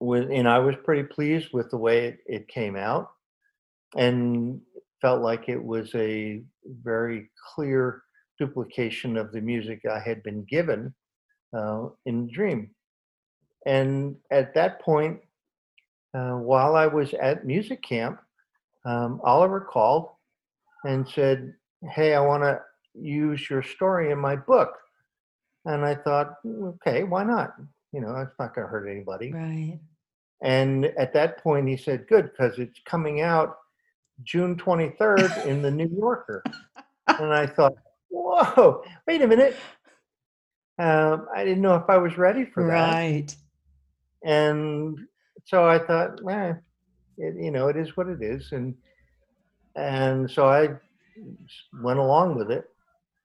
and 0.00 0.48
I 0.48 0.58
was 0.58 0.76
pretty 0.84 1.04
pleased 1.04 1.48
with 1.52 1.70
the 1.70 1.76
way 1.76 2.06
it, 2.06 2.18
it 2.26 2.48
came 2.48 2.76
out 2.76 3.10
and 3.96 4.60
felt 5.00 5.22
like 5.22 5.48
it 5.48 5.62
was 5.62 5.94
a 5.94 6.42
very 6.82 7.30
clear 7.54 8.02
duplication 8.38 9.16
of 9.16 9.32
the 9.32 9.40
music 9.40 9.82
I 9.84 10.00
had 10.00 10.22
been 10.22 10.44
given 10.44 10.94
uh, 11.56 11.88
in 12.06 12.30
dream. 12.32 12.70
And 13.66 14.16
at 14.30 14.54
that 14.54 14.80
point, 14.80 15.20
uh, 16.14 16.32
while 16.32 16.74
I 16.74 16.86
was 16.86 17.12
at 17.14 17.46
music 17.46 17.82
camp, 17.82 18.20
um, 18.84 19.20
Oliver 19.22 19.60
called 19.60 20.08
and 20.84 21.06
said, 21.08 21.54
Hey, 21.92 22.14
I 22.14 22.20
want 22.20 22.42
to 22.42 22.60
use 22.94 23.48
your 23.48 23.62
story 23.62 24.10
in 24.10 24.18
my 24.18 24.36
book. 24.36 24.72
And 25.66 25.84
I 25.84 25.94
thought, 25.94 26.42
"Mm, 26.44 26.74
okay, 26.74 27.04
why 27.04 27.22
not? 27.22 27.54
You 27.92 28.00
know, 28.00 28.16
it's 28.16 28.34
not 28.38 28.54
going 28.54 28.66
to 28.66 28.70
hurt 28.70 28.88
anybody. 28.88 29.32
Right. 29.32 29.78
And 30.42 30.86
at 30.98 31.12
that 31.12 31.42
point, 31.42 31.68
he 31.68 31.76
said, 31.76 32.06
good, 32.08 32.30
because 32.30 32.58
it's 32.58 32.80
coming 32.84 33.20
out 33.20 33.56
June 34.24 34.56
23rd 34.56 35.46
in 35.46 35.62
the 35.62 35.70
New 35.70 35.90
Yorker. 35.94 36.42
and 37.08 37.32
I 37.32 37.46
thought, 37.46 37.74
whoa, 38.08 38.82
wait 39.06 39.22
a 39.22 39.26
minute. 39.26 39.56
Um, 40.78 41.28
I 41.34 41.44
didn't 41.44 41.62
know 41.62 41.74
if 41.74 41.88
I 41.88 41.98
was 41.98 42.16
ready 42.16 42.46
for 42.46 42.66
that. 42.66 42.92
Right. 42.92 43.34
And 44.24 44.98
so 45.44 45.66
I 45.66 45.78
thought, 45.78 46.20
eh, 46.28 46.54
it, 47.18 47.34
you 47.36 47.50
know, 47.50 47.68
it 47.68 47.76
is 47.76 47.96
what 47.96 48.08
it 48.08 48.22
is. 48.22 48.52
And, 48.52 48.74
and 49.76 50.30
so 50.30 50.48
I 50.48 50.68
went 51.82 51.98
along 51.98 52.36
with 52.36 52.50
it. 52.50 52.64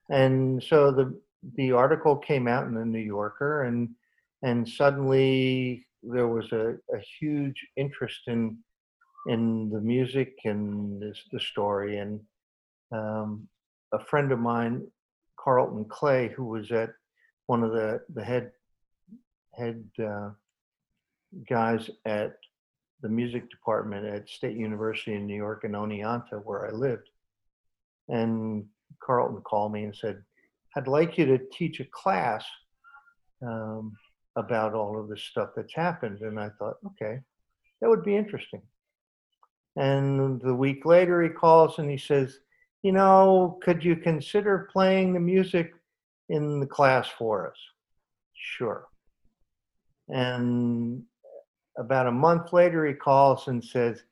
And 0.09 0.61
so 0.61 0.91
the, 0.91 1.17
the 1.55 1.71
article 1.71 2.17
came 2.17 2.47
out 2.47 2.67
in 2.67 2.73
the 2.73 2.85
New 2.85 2.99
Yorker 2.99 3.63
and, 3.63 3.89
and 4.43 4.67
suddenly 4.67 5.85
there 6.11 6.27
was 6.27 6.51
a, 6.51 6.75
a 6.93 6.99
huge 7.19 7.55
interest 7.77 8.21
in, 8.27 8.57
in 9.27 9.69
the 9.69 9.81
music 9.81 10.33
and 10.45 11.01
this, 11.01 11.23
the 11.31 11.39
story. 11.39 11.97
And 11.97 12.19
um, 12.91 13.47
a 13.93 14.03
friend 14.05 14.31
of 14.31 14.39
mine, 14.39 14.85
Carlton 15.39 15.85
Clay, 15.85 16.29
who 16.35 16.45
was 16.45 16.71
at 16.71 16.91
one 17.47 17.63
of 17.63 17.71
the, 17.71 18.01
the 18.13 18.23
head, 18.23 18.51
head, 19.53 19.83
uh, 20.03 20.29
guys 21.49 21.89
at 22.05 22.37
the 23.01 23.09
music 23.09 23.49
department 23.49 24.05
at 24.05 24.29
State 24.29 24.57
University 24.57 25.13
in 25.15 25.27
New 25.27 25.35
York 25.35 25.63
in 25.63 25.71
Oneonta, 25.71 26.41
where 26.43 26.65
I 26.67 26.71
lived. 26.71 27.09
And 28.07 28.65
Carlton 29.03 29.41
called 29.41 29.73
me 29.73 29.83
and 29.83 29.95
said, 29.95 30.23
I'd 30.75 30.87
like 30.87 31.17
you 31.17 31.25
to 31.25 31.39
teach 31.51 31.79
a 31.79 31.85
class 31.85 32.45
um, 33.41 33.95
about 34.35 34.73
all 34.73 34.99
of 34.99 35.07
this 35.07 35.23
stuff 35.23 35.49
that's 35.55 35.73
happened. 35.73 36.21
And 36.21 36.39
I 36.39 36.49
thought, 36.59 36.75
okay, 36.87 37.19
that 37.81 37.89
would 37.89 38.03
be 38.03 38.15
interesting. 38.15 38.61
And 39.75 40.41
the 40.41 40.53
week 40.53 40.85
later, 40.85 41.21
he 41.21 41.29
calls 41.29 41.79
and 41.79 41.89
he 41.89 41.97
says, 41.97 42.39
You 42.81 42.93
know, 42.93 43.59
could 43.61 43.83
you 43.83 43.95
consider 43.95 44.69
playing 44.71 45.13
the 45.13 45.19
music 45.19 45.73
in 46.29 46.59
the 46.59 46.65
class 46.65 47.07
for 47.07 47.49
us? 47.49 47.57
Sure. 48.33 48.87
And 50.09 51.03
about 51.77 52.07
a 52.07 52.11
month 52.11 52.53
later, 52.53 52.85
he 52.85 52.93
calls 52.93 53.47
and 53.47 53.63
says, 53.63 54.03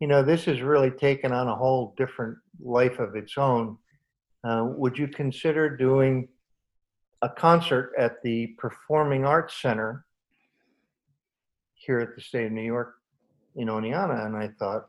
You 0.00 0.08
know, 0.08 0.22
this 0.22 0.44
has 0.46 0.60
really 0.60 0.90
taken 0.90 1.32
on 1.32 1.48
a 1.48 1.56
whole 1.56 1.94
different 1.96 2.36
life 2.60 2.98
of 2.98 3.14
its 3.14 3.38
own. 3.38 3.76
Uh, 4.44 4.64
would 4.66 4.98
you 4.98 5.06
consider 5.06 5.76
doing 5.76 6.26
a 7.22 7.28
concert 7.28 7.92
at 7.98 8.22
the 8.22 8.48
Performing 8.58 9.24
Arts 9.24 9.60
Center 9.60 10.04
here 11.74 12.00
at 12.00 12.14
the 12.14 12.20
state 12.20 12.46
of 12.46 12.52
New 12.52 12.62
York 12.62 12.94
in 13.56 13.68
Oneonta? 13.68 14.26
And 14.26 14.36
I 14.36 14.48
thought, 14.58 14.86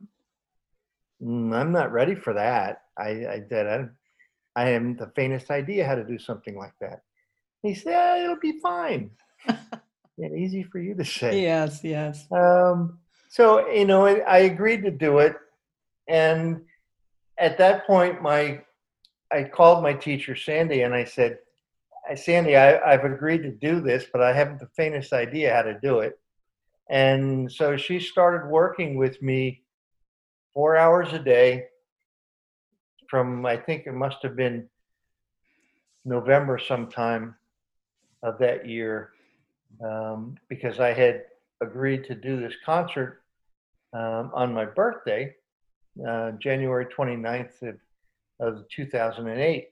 "Mm, 1.21 1.55
I'm 1.55 1.71
not 1.71 1.91
ready 1.91 2.15
for 2.15 2.33
that. 2.33 2.81
I, 2.97 3.09
I 3.25 3.43
said, 3.47 3.67
I, 4.55 4.61
I 4.61 4.69
haven't 4.69 4.97
the 4.99 5.11
faintest 5.15 5.49
idea 5.49 5.85
how 5.85 5.95
to 5.95 6.03
do 6.03 6.19
something 6.19 6.57
like 6.57 6.73
that. 6.81 7.01
He 7.61 7.73
said, 7.73 7.91
"Yeah, 7.91 8.23
it'll 8.23 8.39
be 8.39 8.59
fine. 8.59 9.11
yeah, 10.17 10.29
easy 10.35 10.63
for 10.63 10.79
you 10.79 10.96
to 10.96 11.05
say. 11.05 11.41
Yes, 11.41 11.81
yes. 11.83 12.27
Um, 12.31 13.00
so 13.29 13.67
you 13.69 13.85
know, 13.85 14.05
I, 14.05 14.19
I 14.19 14.37
agreed 14.39 14.83
to 14.83 14.91
do 14.91 15.19
it, 15.19 15.35
and 16.07 16.61
at 17.37 17.57
that 17.57 17.87
point, 17.87 18.22
my 18.22 18.61
I 19.31 19.43
called 19.46 19.81
my 19.81 19.93
teacher 19.93 20.35
Sandy, 20.35 20.81
and 20.81 20.93
I 20.93 21.05
said, 21.05 21.31
"I- 21.33 21.43
"Sandy, 22.16 22.55
I, 22.55 22.79
I've 22.79 23.05
agreed 23.05 23.44
to 23.44 23.51
do 23.51 23.81
this, 23.81 24.05
but 24.11 24.22
I 24.22 24.33
haven't 24.33 24.59
the 24.59 24.70
faintest 24.75 25.13
idea 25.13 25.53
how 25.53 25.61
to 25.63 25.79
do 25.79 26.00
it." 26.00 26.20
And 26.89 27.51
so 27.51 27.77
she 27.77 28.00
started 28.00 28.50
working 28.50 28.96
with 28.98 29.22
me 29.22 29.63
four 30.53 30.77
hours 30.77 31.13
a 31.13 31.20
day 31.20 31.68
from 33.09 33.46
I 33.46 33.57
think 33.57 33.85
it 33.85 33.94
must 33.94 34.18
have 34.24 34.35
been 34.35 34.68
November 36.05 36.59
sometime 36.59 37.35
of 38.22 38.37
that 38.39 38.68
year 38.68 39.11
um, 39.83 40.35
because 40.50 40.79
I 40.79 40.94
had 40.94 41.24
agreed 41.61 42.05
to 42.05 42.16
do 42.16 42.39
this 42.39 42.53
concert 42.66 43.22
um, 43.94 44.31
on 44.33 44.53
my 44.53 44.66
birthday, 44.66 45.33
uh, 46.07 46.31
January 46.31 46.85
29th 46.85 47.61
of, 47.61 47.77
of 48.39 48.70
2008. 48.70 49.70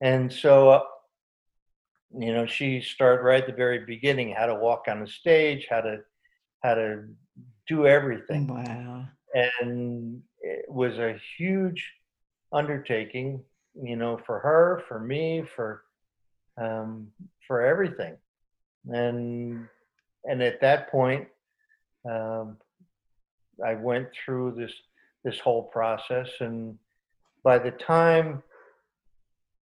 And 0.00 0.32
so, 0.32 0.70
uh, 0.70 0.80
you 2.16 2.32
know, 2.32 2.46
she 2.46 2.80
started 2.80 3.22
right 3.22 3.42
at 3.42 3.46
the 3.46 3.52
very 3.52 3.84
beginning 3.84 4.34
how 4.34 4.46
to 4.46 4.54
walk 4.54 4.84
on 4.88 5.00
the 5.00 5.06
stage, 5.06 5.66
how 5.68 5.80
to 5.80 5.98
how 6.62 6.74
to 6.74 7.04
do 7.66 7.86
everything. 7.86 8.46
Wow. 8.46 9.06
and 9.34 10.22
it 10.40 10.64
was 10.68 10.98
a 10.98 11.20
huge 11.36 11.92
undertaking 12.52 13.42
you 13.80 13.94
know 13.96 14.18
for 14.24 14.38
her 14.38 14.82
for 14.88 14.98
me 14.98 15.44
for 15.54 15.82
um, 16.60 17.08
for 17.46 17.62
everything. 17.62 18.16
And 18.86 19.68
and 20.24 20.42
at 20.42 20.60
that 20.60 20.90
point 20.90 21.28
um, 22.08 22.56
i 23.64 23.74
went 23.74 24.08
through 24.24 24.54
this 24.56 24.72
this 25.24 25.38
whole 25.40 25.64
process. 25.64 26.28
And 26.40 26.78
by 27.42 27.58
the 27.58 27.72
time 27.72 28.42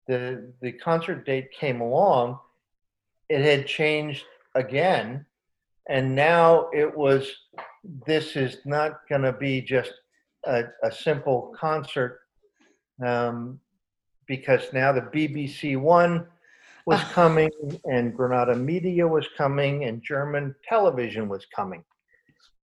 the 0.08 0.52
the 0.60 0.72
concert 0.72 1.24
date 1.24 1.52
came 1.52 1.80
along 1.80 2.38
it 3.28 3.40
had 3.40 3.66
changed 3.66 4.24
again 4.54 5.24
and 5.88 6.14
now 6.14 6.68
it 6.72 6.96
was 6.96 7.30
this 8.06 8.36
is 8.36 8.58
not 8.64 9.00
going 9.08 9.22
to 9.22 9.32
be 9.32 9.60
just 9.60 9.92
a, 10.46 10.64
a 10.82 10.90
simple 10.90 11.54
concert 11.58 12.20
um, 13.04 13.60
because 14.26 14.72
now 14.72 14.92
the 14.92 15.00
BBC 15.00 15.78
One 15.80 16.26
was 16.86 17.00
coming 17.12 17.50
and 17.84 18.14
Granada 18.14 18.54
Media 18.54 19.06
was 19.06 19.26
coming 19.36 19.84
and 19.84 20.02
German 20.02 20.54
television 20.66 21.28
was 21.28 21.46
coming. 21.54 21.84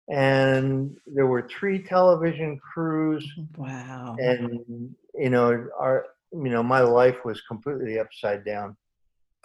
And 0.09 0.95
there 1.07 1.27
were 1.27 1.47
three 1.47 1.81
television 1.81 2.59
crews 2.59 3.27
Wow. 3.57 4.15
and 4.19 4.95
you 5.15 5.29
know 5.31 5.67
our 5.79 6.05
you 6.43 6.49
know 6.49 6.63
my 6.63 6.81
life 6.81 7.23
was 7.23 7.41
completely 7.41 7.99
upside 7.99 8.45
down. 8.45 8.75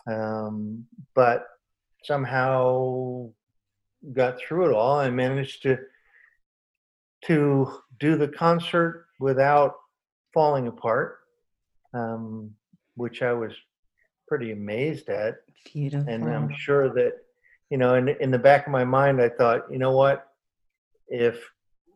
Um, 0.06 0.86
but 1.14 1.46
somehow 2.04 3.30
got 4.14 4.38
through 4.40 4.70
it 4.70 4.74
all 4.74 4.98
i 4.98 5.10
managed 5.10 5.62
to 5.62 5.78
to 7.22 7.70
do 7.98 8.16
the 8.16 8.28
concert 8.28 9.08
without 9.18 9.74
falling 10.32 10.68
apart 10.68 11.18
um, 11.92 12.50
which 12.94 13.20
i 13.20 13.32
was 13.32 13.52
pretty 14.26 14.52
amazed 14.52 15.10
at. 15.10 15.36
Beautiful. 15.70 16.08
and 16.08 16.24
i'm 16.32 16.50
sure 16.54 16.88
that 16.94 17.12
you 17.68 17.76
know 17.76 17.94
in, 17.94 18.08
in 18.08 18.30
the 18.30 18.38
back 18.38 18.66
of 18.66 18.72
my 18.72 18.84
mind 18.84 19.20
i 19.20 19.28
thought 19.28 19.70
you 19.70 19.78
know 19.78 19.92
what? 19.92 20.26
If 21.08 21.44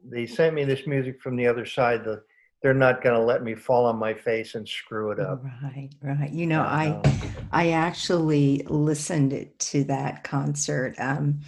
they 0.04 0.26
sent 0.26 0.54
me 0.54 0.64
this 0.64 0.86
music 0.86 1.22
from 1.22 1.36
the 1.36 1.46
other 1.46 1.64
side 1.64 2.04
the, 2.04 2.22
they're 2.64 2.72
not 2.72 3.02
going 3.02 3.14
to 3.14 3.22
let 3.22 3.42
me 3.42 3.54
fall 3.54 3.84
on 3.84 3.98
my 3.98 4.14
face 4.14 4.54
and 4.54 4.66
screw 4.66 5.10
it 5.10 5.20
up 5.20 5.44
Right, 5.62 5.90
right. 6.00 6.32
You 6.32 6.46
know, 6.46 6.62
I 6.62 6.86
Um, 6.86 7.02
I 7.52 7.70
actually 7.70 8.62
listened 8.68 9.50
to 9.58 9.84
that 9.84 10.24
concert 10.24 10.94
um, 10.98 11.40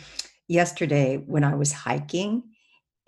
yesterday 0.46 1.16
when 1.16 1.42
I 1.42 1.54
was 1.54 1.72
hiking, 1.72 2.42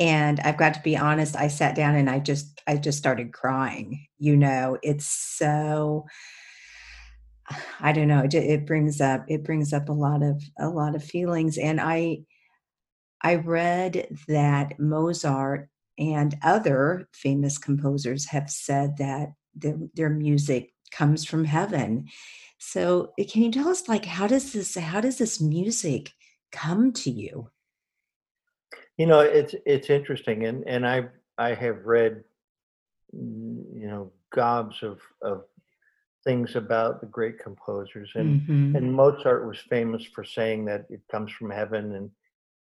and 0.01 0.41
I've 0.41 0.57
got 0.57 0.73
to 0.75 0.81
be 0.81 0.97
honest. 0.97 1.37
I 1.37 1.49
sat 1.49 1.77
down 1.77 1.97
and 1.97 2.09
I 2.09 2.19
just 2.19 2.63
I 2.67 2.77
just 2.77 2.97
started 2.97 3.35
crying. 3.35 4.07
You 4.19 4.39
know, 4.39 4.79
it's 4.83 5.07
so 5.07 6.07
I 7.81 7.93
don't 7.93 8.09
know. 8.09 8.23
It, 8.25 8.35
it 8.35 8.67
brings 8.67 9.03
up 9.03 9.27
it 9.29 9.45
brings 9.45 9.75
up 9.75 9.91
a 9.91 9.93
lot 9.93 10.23
of 10.23 10.43
a 10.59 10.69
lot 10.69 10.95
of 10.95 11.05
feelings, 11.05 11.59
and 11.59 11.79
I 11.79 12.21
I 13.23 13.35
read 13.35 14.17
that 14.29 14.81
Mozart 14.81 15.69
and 15.99 16.37
other 16.43 17.09
famous 17.13 17.59
composers 17.59 18.27
have 18.27 18.49
said 18.51 18.97
that 18.99 19.31
their, 19.55 19.79
their 19.95 20.11
music 20.11 20.73
comes 20.93 21.25
from 21.25 21.45
heaven. 21.45 22.07
So 22.59 23.13
uh, 23.21 23.25
can 23.31 23.43
you 23.43 23.51
tell 23.51 23.69
us 23.69 23.89
like 23.89 24.05
how 24.05 24.27
does 24.27 24.53
this 24.53 24.77
how 24.77 25.01
does 25.01 25.19
this 25.19 25.41
music 25.41 26.13
come 26.53 26.93
to 26.93 27.11
you? 27.11 27.51
you 28.97 29.07
know 29.07 29.21
it's 29.21 29.55
it's 29.65 29.91
interesting 29.91 30.45
and 30.45 30.67
and 30.67 30.87
i 30.87 31.05
i 31.39 31.55
have 31.55 31.87
read 31.87 32.23
mm, 33.15 33.63
you 33.75 33.87
know 33.89 34.13
gobs 34.35 34.83
of 34.83 34.99
of 35.23 35.45
things 36.25 36.57
about 36.57 37.01
the 37.01 37.07
great 37.07 37.39
composers 37.39 38.11
and 38.17 38.41
Mhm. 38.41 38.75
and 38.77 38.93
Mozart 38.93 39.47
was 39.47 39.59
famous 39.71 40.05
for 40.05 40.25
saying 40.25 40.65
that 40.67 40.85
it 40.91 41.01
comes 41.11 41.31
from 41.33 41.51
heaven 41.51 41.95
and 41.95 42.11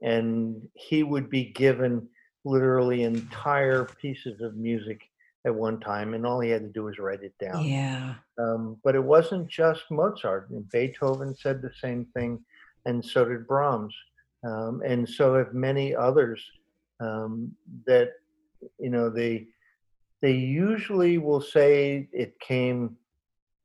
and 0.01 0.67
he 0.73 1.03
would 1.03 1.29
be 1.29 1.45
given 1.45 2.07
literally 2.45 3.03
entire 3.03 3.85
pieces 3.85 4.41
of 4.41 4.55
music 4.55 5.01
at 5.45 5.53
one 5.53 5.79
time 5.79 6.13
and 6.13 6.25
all 6.25 6.39
he 6.39 6.49
had 6.49 6.61
to 6.61 6.69
do 6.69 6.83
was 6.83 6.99
write 6.99 7.23
it 7.23 7.33
down 7.39 7.65
Yeah. 7.65 8.15
um, 8.39 8.77
but 8.83 8.95
it 8.95 9.03
wasn't 9.03 9.47
just 9.47 9.83
Mozart. 9.89 10.49
Beethoven 10.71 11.35
said 11.35 11.61
the 11.61 11.71
same 11.81 12.05
thing, 12.15 12.39
and 12.85 13.03
so 13.03 13.25
did 13.25 13.47
Brahms, 13.47 13.95
um, 14.45 14.81
and 14.85 15.07
so 15.07 15.35
have 15.35 15.53
many 15.53 15.95
others. 15.95 16.43
Um, 16.99 17.51
that 17.87 18.11
you 18.79 18.91
know 18.91 19.09
they 19.09 19.47
they 20.21 20.33
usually 20.33 21.17
will 21.17 21.41
say 21.41 22.07
it 22.13 22.39
came 22.39 22.95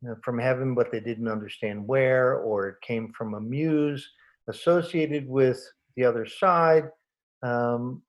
you 0.03 0.09
know, 0.09 0.17
from 0.25 0.39
heaven, 0.39 0.75
but 0.75 0.91
they 0.91 1.01
didn't 1.01 1.29
understand 1.29 1.87
where, 1.87 2.37
or 2.37 2.69
it 2.69 2.77
came 2.81 3.13
from 3.13 3.35
a 3.35 3.41
muse 3.41 4.09
associated 4.49 5.29
with 5.29 5.61
the 5.97 6.05
other 6.05 6.25
side. 6.27 6.89
Um, 7.43 8.03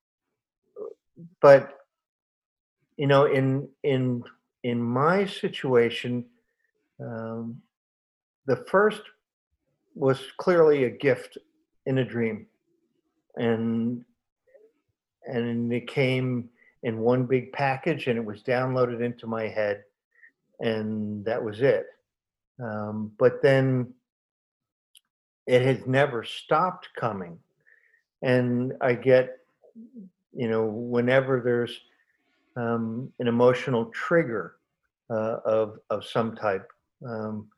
but 1.40 1.78
you 2.96 3.06
know, 3.06 3.26
in 3.26 3.68
in 3.82 4.22
in 4.64 4.82
my 4.82 5.24
situation, 5.24 6.24
um, 7.00 7.62
the 8.46 8.56
first 8.68 9.02
was 9.94 10.20
clearly 10.36 10.84
a 10.84 10.90
gift 10.90 11.38
in 11.86 11.98
a 11.98 12.04
dream, 12.04 12.46
and 13.36 14.04
and 15.26 15.72
it 15.72 15.86
came 15.86 16.48
in 16.82 16.98
one 16.98 17.24
big 17.26 17.52
package, 17.52 18.06
and 18.06 18.18
it 18.18 18.24
was 18.24 18.42
downloaded 18.42 19.00
into 19.00 19.26
my 19.26 19.46
head, 19.48 19.84
and 20.60 21.24
that 21.24 21.42
was 21.42 21.60
it. 21.60 21.86
Um, 22.60 23.12
but 23.18 23.42
then 23.42 23.94
it 25.46 25.62
has 25.62 25.86
never 25.86 26.24
stopped 26.24 26.88
coming, 26.96 27.38
and 28.22 28.74
I 28.80 28.94
get, 28.94 29.38
you 30.34 30.48
know, 30.48 30.64
whenever 30.64 31.40
there's 31.40 31.80
um, 32.56 33.12
an 33.18 33.28
emotional 33.28 33.86
trigger 33.86 34.56
uh, 35.10 35.38
of 35.44 35.78
of 35.90 36.04
some 36.04 36.34
type. 36.34 36.68
Um, 37.06 37.48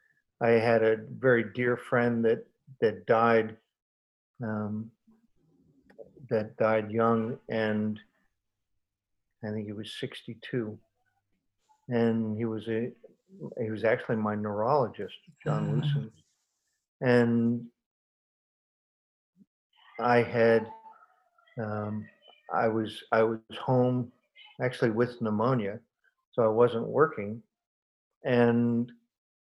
I 0.43 0.51
had 0.51 0.83
a 0.83 0.99
very 1.19 1.45
dear 1.55 1.77
friend 1.77 2.25
that 2.25 2.47
that 2.81 3.07
died 3.07 3.57
um, 4.43 4.91
that 6.29 6.57
died 6.57 6.91
young, 6.91 7.39
and 7.49 7.99
I 9.45 9.51
think 9.51 9.67
he 9.67 9.73
was 9.73 9.95
62, 9.99 10.79
and 11.89 12.37
he 12.37 12.45
was 12.45 12.69
a 12.69 12.91
he 13.61 13.71
was 13.71 13.85
actually 13.85 14.17
my 14.17 14.35
neurologist, 14.35 15.17
John. 15.45 15.83
Lucen, 15.83 16.11
and 17.01 17.67
I 19.99 20.23
had 20.23 20.67
um, 21.59 22.07
I 22.53 22.69
was 22.69 23.03
I 23.13 23.23
was 23.23 23.39
home 23.61 24.13
actually 24.61 24.91
with 24.91 25.21
pneumonia, 25.23 25.79
so 26.33 26.43
I 26.43 26.49
wasn't 26.49 26.87
working, 26.87 27.43
and 28.25 28.91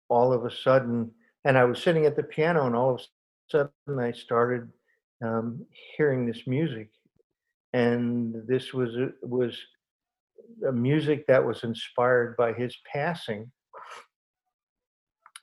all 0.10 0.34
of 0.34 0.46
a 0.46 0.52
sudden, 0.52 1.12
and 1.46 1.58
I 1.58 1.64
was 1.66 1.82
sitting 1.82 2.06
at 2.06 2.16
the 2.16 2.24
piano, 2.24 2.66
and 2.66 2.76
all 2.76 2.96
of 2.96 3.02
a 3.02 3.04
sudden 3.50 4.00
I 4.00 4.12
started 4.12 4.70
um, 5.24 5.66
hearing 5.96 6.26
this 6.26 6.48
music, 6.48 6.90
and 7.74 8.36
this 8.48 8.74
was 8.74 8.96
a, 8.96 9.10
was 9.22 9.58
a 10.68 10.72
music 10.72 11.26
that 11.28 11.46
was 11.46 11.64
inspired 11.64 12.36
by 12.38 12.54
his 12.54 12.76
passing, 12.92 13.52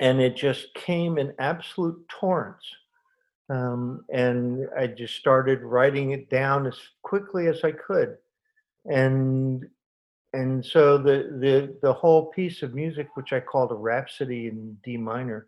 and 0.00 0.20
it 0.20 0.36
just 0.36 0.72
came 0.74 1.18
in 1.18 1.32
absolute 1.38 1.98
torrents. 2.08 2.64
Um, 3.50 4.04
and 4.12 4.68
I 4.78 4.86
just 4.86 5.16
started 5.16 5.62
writing 5.62 6.10
it 6.10 6.28
down 6.28 6.66
as 6.66 6.78
quickly 7.02 7.46
as 7.46 7.64
I 7.64 7.72
could, 7.72 8.18
and 8.84 9.66
and 10.34 10.64
so 10.64 10.98
the 10.98 11.38
the 11.40 11.74
the 11.80 11.92
whole 11.92 12.26
piece 12.26 12.62
of 12.62 12.74
music, 12.74 13.08
which 13.14 13.32
I 13.32 13.40
called 13.40 13.72
a 13.72 13.74
rhapsody 13.74 14.48
in 14.48 14.76
D 14.84 14.98
minor, 14.98 15.46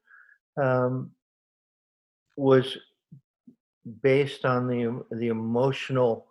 um, 0.56 1.10
was 2.36 2.78
based 4.02 4.46
on 4.46 4.66
the 4.66 5.04
the 5.10 5.28
emotional 5.28 6.26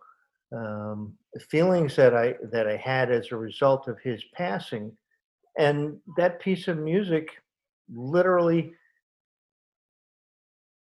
um, 0.52 1.14
feelings 1.50 1.96
that 1.96 2.16
I 2.16 2.36
that 2.52 2.68
I 2.68 2.78
had 2.78 3.12
as 3.12 3.32
a 3.32 3.38
result 3.38 3.88
of 3.88 4.00
his 4.00 4.24
passing, 4.34 4.92
and 5.58 6.00
that 6.18 6.40
piece 6.40 6.68
of 6.68 6.78
music 6.78 7.30
literally 7.94 8.74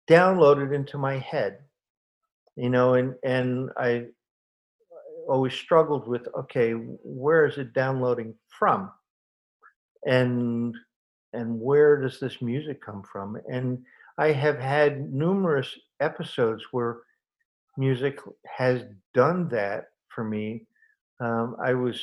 downloaded 0.08 0.74
into 0.74 0.98
my 0.98 1.18
head, 1.18 1.58
you 2.56 2.70
know, 2.70 2.94
and 2.94 3.14
and 3.24 3.70
I 3.76 4.06
always 5.28 5.54
struggled 5.54 6.06
with 6.06 6.28
okay 6.34 6.72
where 6.72 7.46
is 7.46 7.58
it 7.58 7.72
downloading 7.72 8.34
from? 8.48 8.90
And 10.06 10.74
and 11.32 11.60
where 11.60 12.00
does 12.00 12.20
this 12.20 12.40
music 12.42 12.80
come 12.82 13.02
from? 13.02 13.38
And 13.50 13.84
i 14.18 14.30
have 14.30 14.58
had 14.58 15.12
numerous 15.12 15.76
episodes 16.00 16.62
where 16.70 16.98
music 17.76 18.20
has 18.46 18.84
done 19.12 19.48
that 19.48 19.88
for 20.08 20.24
me. 20.24 20.66
Um, 21.20 21.56
i 21.62 21.72
was 21.74 22.00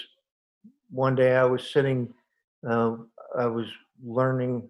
one 0.89 1.15
day 1.15 1.35
i 1.35 1.43
was 1.43 1.69
sitting 1.69 2.13
uh, 2.69 2.95
i 3.37 3.45
was 3.45 3.67
learning 4.03 4.67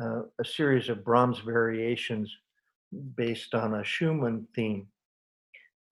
uh, 0.00 0.22
a 0.38 0.44
series 0.44 0.88
of 0.88 1.04
brahms 1.04 1.38
variations 1.40 2.30
based 3.16 3.54
on 3.54 3.74
a 3.74 3.84
schumann 3.84 4.46
theme. 4.54 4.86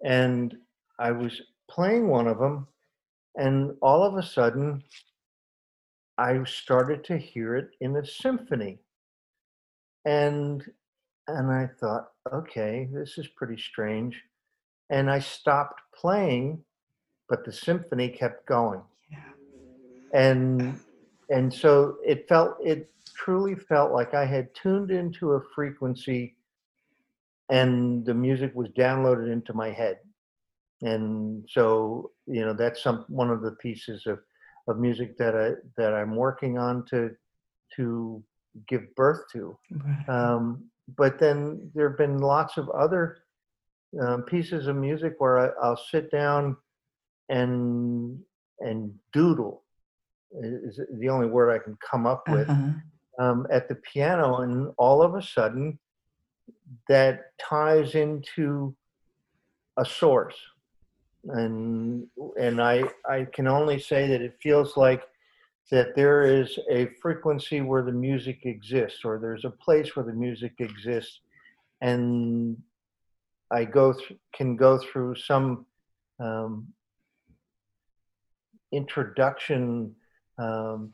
And 0.04 0.56
i 0.98 1.11
was 1.12 1.40
playing 1.70 2.08
one 2.08 2.26
of 2.26 2.38
them, 2.38 2.66
and 3.37 3.76
all 3.82 4.02
of 4.02 4.14
a 4.16 4.22
sudden, 4.22 4.82
I 6.16 6.42
started 6.44 7.04
to 7.04 7.16
hear 7.16 7.56
it 7.56 7.70
in 7.80 7.96
a 7.96 8.04
symphony, 8.04 8.78
and 10.04 10.64
and 11.28 11.50
I 11.52 11.68
thought, 11.78 12.08
okay, 12.32 12.88
this 12.92 13.18
is 13.18 13.28
pretty 13.28 13.61
strange, 13.61 14.20
and 14.90 15.11
I 15.11 15.18
stopped 15.18 15.82
playing, 15.94 16.64
but 17.28 17.44
the 17.44 17.52
symphony 17.52 18.08
kept 18.08 18.46
going, 18.46 18.82
Yeah. 19.11 19.18
and 20.14 20.80
and 21.30 21.52
so 21.52 21.98
it 22.04 22.26
felt 22.28 22.56
it 22.64 22.90
truly 23.14 23.54
felt 23.54 23.92
like 23.92 24.14
I 24.14 24.24
had 24.24 24.54
tuned 24.54 24.90
into 24.90 25.32
a 25.32 25.40
frequency, 25.54 26.37
and 27.50 28.04
the 28.04 28.14
music 28.14 28.52
was 28.54 28.68
downloaded 28.70 29.32
into 29.32 29.52
my 29.54 29.70
head 29.70 29.98
and 30.82 31.44
so 31.50 32.11
you 32.26 32.44
know 32.44 32.52
that's 32.52 32.82
some 32.82 33.04
one 33.08 33.30
of 33.30 33.42
the 33.42 33.52
pieces 33.52 34.06
of 34.06 34.18
of 34.68 34.78
music 34.78 35.16
that 35.18 35.34
I 35.34 35.52
that 35.76 35.92
I'm 35.94 36.14
working 36.14 36.58
on 36.58 36.84
to 36.90 37.11
to 37.76 38.22
give 38.68 38.82
birth 38.96 39.22
to. 39.32 39.58
Right. 39.70 40.08
Um, 40.08 40.64
but 40.96 41.18
then 41.18 41.70
there 41.74 41.88
have 41.90 41.98
been 41.98 42.18
lots 42.18 42.56
of 42.58 42.68
other 42.70 43.18
um, 44.00 44.22
pieces 44.22 44.66
of 44.66 44.76
music 44.76 45.14
where 45.18 45.38
I, 45.38 45.48
I'll 45.62 45.76
sit 45.90 46.11
down 46.11 46.56
and 47.28 48.18
and 48.61 48.92
doodle 49.12 49.64
is 50.32 50.80
the 50.98 51.08
only 51.08 51.26
word 51.26 51.50
I 51.50 51.58
can 51.58 51.76
come 51.90 52.06
up 52.06 52.28
with 52.28 52.48
Uh-huh. 52.48 53.24
um, 53.24 53.46
at 53.50 53.68
the 53.68 53.76
piano, 53.76 54.38
and 54.42 54.72
all 54.76 55.02
of 55.02 55.14
a 55.14 55.22
sudden 55.22 55.78
that 56.88 57.32
ties 57.40 57.94
into 57.94 58.74
a 59.76 59.84
source. 59.84 60.37
And 61.24 62.06
and 62.40 62.62
I 62.62 62.84
I 63.08 63.26
can 63.32 63.46
only 63.46 63.80
say 63.80 64.06
that 64.08 64.22
it 64.22 64.38
feels 64.40 64.76
like 64.76 65.02
that 65.70 65.94
there 65.94 66.22
is 66.22 66.58
a 66.70 66.88
frequency 67.02 67.61
where 67.61 67.82
the 67.82 67.92
music 67.92 68.46
exists 68.46 69.00
or 69.04 69.18
there's 69.18 69.44
a 69.44 69.50
place 69.50 69.94
where 69.94 70.06
the 70.06 70.12
music 70.12 70.54
exists. 70.61 71.20
And 71.80 72.56
I 73.50 73.64
go 73.64 73.92
th- 73.92 74.18
can 74.32 74.56
go 74.56 74.78
through 74.78 75.16
some 75.16 75.66
um, 76.20 76.68
introduction 78.72 79.94
um, 80.38 80.92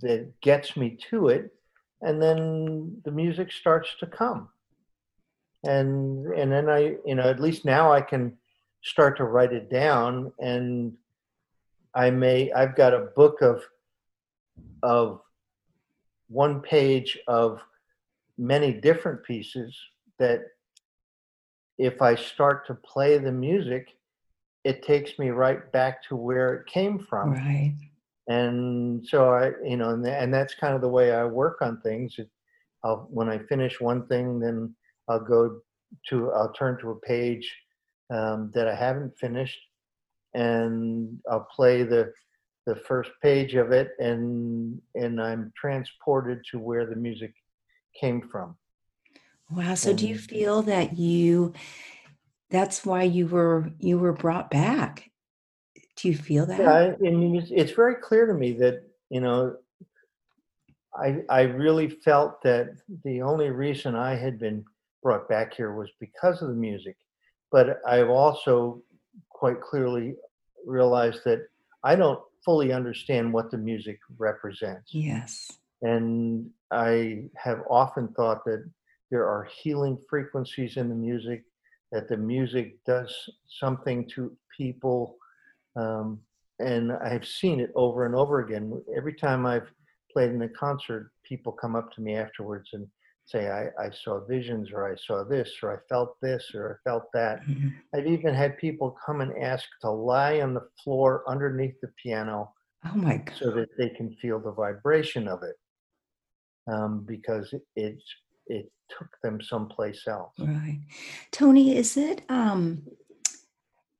that 0.00 0.32
gets 0.40 0.76
me 0.76 0.98
to 1.10 1.28
it 1.28 1.52
and 2.02 2.20
then 2.20 3.00
the 3.04 3.10
music 3.10 3.50
starts 3.52 3.88
to 4.00 4.06
come 4.06 4.48
and 5.64 6.26
and 6.26 6.50
then 6.50 6.68
I 6.68 6.96
you 7.04 7.14
know 7.14 7.24
at 7.24 7.40
least 7.40 7.64
now 7.64 7.92
I 7.92 8.00
can 8.00 8.36
start 8.82 9.16
to 9.18 9.24
write 9.24 9.52
it 9.52 9.70
down 9.70 10.32
and 10.40 10.92
I 11.94 12.10
may 12.10 12.52
I've 12.52 12.76
got 12.76 12.94
a 12.94 13.08
book 13.16 13.42
of 13.42 13.62
of 14.82 15.20
one 16.28 16.60
page 16.60 17.18
of 17.28 17.60
many 18.38 18.72
different 18.72 19.22
pieces 19.24 19.76
that 20.18 20.40
if 21.78 22.02
I 22.02 22.14
start 22.14 22.66
to 22.66 22.74
play 22.74 23.18
the 23.18 23.32
music 23.32 23.96
it 24.64 24.82
takes 24.82 25.18
me 25.18 25.30
right 25.30 25.70
back 25.72 26.02
to 26.04 26.16
where 26.16 26.54
it 26.54 26.66
came 26.66 26.98
from 26.98 27.32
Right. 27.32 27.74
And 28.28 29.06
so 29.06 29.30
I, 29.30 29.52
you 29.64 29.76
know, 29.76 29.90
and, 29.90 30.06
and 30.06 30.32
that's 30.32 30.54
kind 30.54 30.74
of 30.74 30.80
the 30.80 30.88
way 30.88 31.12
I 31.12 31.24
work 31.24 31.60
on 31.60 31.80
things. 31.80 32.18
I'll, 32.84 33.08
when 33.10 33.28
I 33.28 33.38
finish 33.38 33.80
one 33.80 34.06
thing, 34.06 34.38
then 34.38 34.74
I'll 35.08 35.24
go 35.24 35.60
to, 36.08 36.32
I'll 36.32 36.52
turn 36.52 36.78
to 36.80 36.90
a 36.90 37.00
page 37.00 37.50
um, 38.10 38.50
that 38.54 38.68
I 38.68 38.74
haven't 38.74 39.16
finished 39.18 39.58
and 40.34 41.18
I'll 41.30 41.46
play 41.54 41.82
the, 41.82 42.12
the 42.66 42.76
first 42.76 43.10
page 43.22 43.54
of 43.54 43.72
it 43.72 43.92
and, 43.98 44.80
and 44.94 45.20
I'm 45.20 45.52
transported 45.56 46.40
to 46.50 46.58
where 46.58 46.86
the 46.86 46.96
music 46.96 47.34
came 48.00 48.22
from. 48.22 48.56
Wow. 49.50 49.74
So 49.74 49.92
do 49.92 50.08
you 50.08 50.16
feel 50.16 50.62
that 50.62 50.96
you 50.96 51.52
that's 52.52 52.84
why 52.84 53.02
you 53.02 53.26
were 53.26 53.70
you 53.78 53.98
were 53.98 54.12
brought 54.12 54.50
back? 54.50 55.10
Do 55.96 56.08
you 56.08 56.16
feel 56.16 56.46
that? 56.46 56.60
I 56.60 56.94
it's, 57.00 57.50
it's 57.50 57.72
very 57.72 57.96
clear 57.96 58.26
to 58.26 58.34
me 58.34 58.52
that, 58.54 58.82
you 59.10 59.20
know, 59.20 59.56
I, 60.94 61.22
I 61.28 61.42
really 61.42 61.88
felt 61.88 62.42
that 62.42 62.76
the 63.04 63.22
only 63.22 63.50
reason 63.50 63.94
I 63.94 64.14
had 64.14 64.38
been 64.38 64.64
brought 65.02 65.28
back 65.28 65.54
here 65.54 65.74
was 65.74 65.90
because 66.00 66.42
of 66.42 66.48
the 66.48 66.54
music. 66.54 66.96
But 67.50 67.80
I've 67.86 68.08
also 68.08 68.82
quite 69.30 69.60
clearly 69.60 70.14
realized 70.66 71.20
that 71.24 71.46
I 71.84 71.96
don't 71.96 72.20
fully 72.44 72.72
understand 72.72 73.32
what 73.32 73.50
the 73.50 73.58
music 73.58 73.98
represents. 74.18 74.94
Yes. 74.94 75.58
And 75.82 76.48
I 76.70 77.24
have 77.36 77.60
often 77.68 78.08
thought 78.08 78.44
that 78.44 78.64
there 79.10 79.26
are 79.26 79.48
healing 79.62 79.98
frequencies 80.08 80.76
in 80.76 80.88
the 80.88 80.94
music, 80.94 81.44
that 81.90 82.08
the 82.08 82.16
music 82.16 82.82
does 82.86 83.14
something 83.60 84.08
to 84.14 84.34
people. 84.56 85.16
Um, 85.76 86.20
and 86.58 86.92
I've 86.92 87.26
seen 87.26 87.60
it 87.60 87.72
over 87.74 88.06
and 88.06 88.14
over 88.14 88.40
again. 88.40 88.80
Every 88.96 89.14
time 89.14 89.44
I've 89.44 89.70
played 90.12 90.30
in 90.30 90.42
a 90.42 90.48
concert, 90.48 91.10
people 91.24 91.52
come 91.52 91.74
up 91.74 91.92
to 91.92 92.00
me 92.00 92.14
afterwards 92.14 92.70
and 92.72 92.86
say, 93.24 93.48
I, 93.50 93.68
I 93.86 93.90
saw 93.90 94.24
visions, 94.26 94.70
or 94.72 94.90
I 94.90 94.96
saw 94.96 95.24
this, 95.24 95.50
or 95.62 95.76
I 95.76 95.78
felt 95.88 96.16
this, 96.20 96.50
or 96.54 96.80
I 96.84 96.88
felt 96.90 97.04
that. 97.14 97.40
Mhm. 97.46 97.72
I've 97.94 98.06
even 98.06 98.34
had 98.34 98.58
people 98.58 98.96
come 99.04 99.20
and 99.20 99.32
ask 99.42 99.64
to 99.82 99.90
lie 99.90 100.40
on 100.40 100.54
the 100.54 100.66
floor 100.82 101.22
underneath 101.28 101.80
the 101.80 101.88
piano 102.02 102.52
Oh 102.84 102.96
my 102.96 103.18
god. 103.18 103.36
so 103.36 103.50
that 103.52 103.68
they 103.78 103.90
can 103.90 104.14
feel 104.20 104.40
the 104.40 104.52
vibration 104.52 105.28
of 105.28 105.42
it 105.42 105.56
um, 106.70 107.04
because 107.06 107.52
it, 107.52 107.62
it 107.76 107.98
it 108.46 108.72
took 108.98 109.08
them 109.22 109.40
someplace 109.40 110.06
else. 110.08 110.34
Right. 110.38 110.80
Tony, 111.30 111.76
is 111.76 111.96
it 111.96 112.22
um 112.28 112.82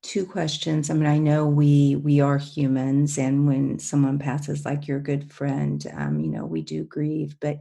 two 0.02 0.26
questions? 0.26 0.90
I 0.90 0.94
mean, 0.94 1.06
I 1.06 1.18
know 1.18 1.46
we 1.46 1.96
we 1.96 2.20
are 2.20 2.38
humans 2.38 3.18
and 3.18 3.46
when 3.46 3.78
someone 3.78 4.18
passes 4.18 4.64
like 4.64 4.88
your 4.88 5.00
good 5.00 5.32
friend, 5.32 5.84
um, 5.94 6.20
you 6.20 6.28
know, 6.28 6.44
we 6.44 6.62
do 6.62 6.84
grieve, 6.84 7.36
but 7.40 7.58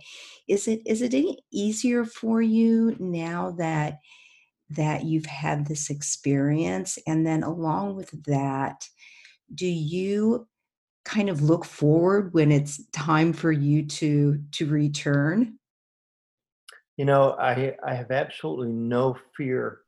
is 0.48 0.68
it 0.68 0.82
is 0.86 1.02
it 1.02 1.14
any 1.14 1.44
easier 1.52 2.04
for 2.06 2.42
you 2.42 2.96
now 3.00 3.52
that 3.58 4.00
that 4.72 5.04
you've 5.04 5.26
had 5.26 5.68
this 5.68 5.90
experience? 5.90 6.98
And 7.06 7.26
then 7.26 7.44
along 7.44 7.96
with 7.96 8.12
that, 8.26 8.88
do 9.54 9.68
you 9.68 10.48
kind 11.04 11.30
of 11.30 11.42
look 11.42 11.66
forward 11.66 12.34
when 12.34 12.52
it's 12.52 12.86
time 12.88 13.34
for 13.34 13.52
you 13.52 13.86
to 13.86 14.44
to 14.54 14.66
return? 14.68 15.58
You 16.98 17.06
know, 17.06 17.32
I 17.34 17.76
I 17.84 17.94
have 17.96 18.12
absolutely 18.12 18.70
no 18.70 19.18
fear 19.38 19.82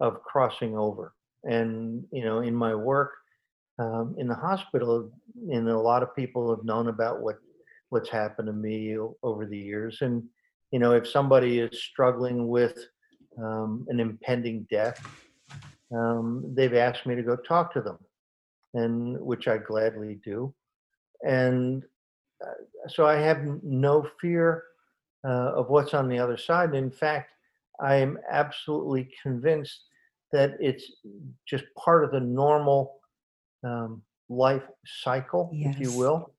of 0.00 0.22
crossing 0.22 0.76
over, 0.76 1.12
and 1.44 2.04
you 2.12 2.24
know, 2.24 2.40
in 2.40 2.54
my 2.54 2.74
work 2.74 3.12
um, 3.78 4.14
in 4.18 4.28
the 4.28 4.34
hospital, 4.34 5.10
and 5.50 5.68
a 5.68 5.78
lot 5.78 6.02
of 6.02 6.14
people 6.14 6.54
have 6.54 6.64
known 6.64 6.88
about 6.88 7.20
what 7.20 7.38
what's 7.88 8.08
happened 8.08 8.46
to 8.46 8.52
me 8.52 8.96
over 9.22 9.46
the 9.46 9.58
years, 9.58 9.98
and 10.02 10.22
you 10.70 10.78
know, 10.78 10.92
if 10.92 11.08
somebody 11.08 11.60
is 11.60 11.82
struggling 11.82 12.48
with 12.48 12.78
um, 13.38 13.86
an 13.88 14.00
impending 14.00 14.66
death, 14.70 15.04
um, 15.92 16.44
they've 16.54 16.74
asked 16.74 17.06
me 17.06 17.14
to 17.14 17.22
go 17.22 17.36
talk 17.36 17.72
to 17.72 17.80
them, 17.80 17.98
and 18.74 19.18
which 19.20 19.48
I 19.48 19.58
gladly 19.58 20.20
do. 20.24 20.54
And 21.26 21.82
uh, 22.44 22.88
so 22.88 23.06
I 23.06 23.16
have 23.16 23.42
no 23.62 24.08
fear 24.20 24.64
uh, 25.26 25.52
of 25.54 25.68
what's 25.68 25.94
on 25.94 26.08
the 26.08 26.18
other 26.18 26.36
side. 26.36 26.74
In 26.74 26.90
fact, 26.90 27.32
I 27.80 27.96
am 27.96 28.18
absolutely 28.30 29.10
convinced 29.22 29.84
that 30.32 30.56
it's 30.60 30.84
just 31.46 31.64
part 31.76 32.04
of 32.04 32.12
the 32.12 32.20
normal 32.20 33.00
um, 33.64 34.02
life 34.28 34.62
cycle, 34.86 35.50
if 35.52 35.80
you 35.80 35.92
will, 35.92 36.32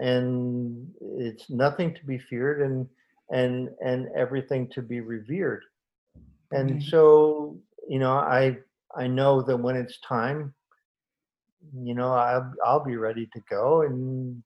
and 0.00 0.88
it's 1.18 1.50
nothing 1.50 1.94
to 1.94 2.04
be 2.04 2.18
feared 2.18 2.62
and 2.62 2.86
and 3.30 3.68
and 3.84 4.08
everything 4.16 4.68
to 4.68 4.82
be 4.82 5.00
revered. 5.00 5.62
And 6.52 6.72
Right. 6.72 6.82
so, 6.82 7.58
you 7.88 7.98
know, 7.98 8.12
I 8.12 8.58
I 8.96 9.06
know 9.06 9.42
that 9.42 9.56
when 9.56 9.76
it's 9.76 10.00
time, 10.00 10.52
you 11.74 11.94
know, 11.94 12.12
I'll 12.12 12.52
I'll 12.64 12.84
be 12.84 12.96
ready 12.96 13.28
to 13.32 13.40
go 13.48 13.82
and 13.82 14.42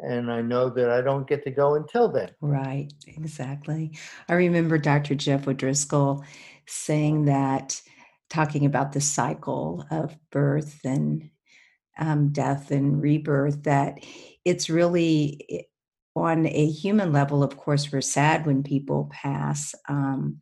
and 0.00 0.30
I 0.30 0.42
know 0.42 0.68
that 0.70 0.90
I 0.90 1.00
don't 1.00 1.26
get 1.26 1.44
to 1.44 1.50
go 1.50 1.76
until 1.76 2.10
then. 2.10 2.30
Right, 2.40 2.92
exactly. 3.06 3.92
I 4.28 4.34
remember 4.34 4.76
Dr. 4.76 5.14
Jeff 5.14 5.46
O'Driscoll 5.46 6.24
saying 6.66 7.26
that, 7.26 7.80
talking 8.30 8.66
about 8.66 8.92
the 8.92 9.00
cycle 9.00 9.84
of 9.90 10.16
birth 10.30 10.80
and 10.84 11.30
um, 11.98 12.30
death 12.30 12.70
and 12.70 13.00
rebirth, 13.00 13.62
that 13.64 13.98
it's 14.44 14.68
really 14.68 15.68
on 16.16 16.46
a 16.46 16.66
human 16.70 17.12
level, 17.12 17.42
of 17.42 17.56
course, 17.56 17.90
we're 17.92 18.00
sad 18.00 18.46
when 18.46 18.62
people 18.62 19.10
pass, 19.12 19.74
um, 19.88 20.40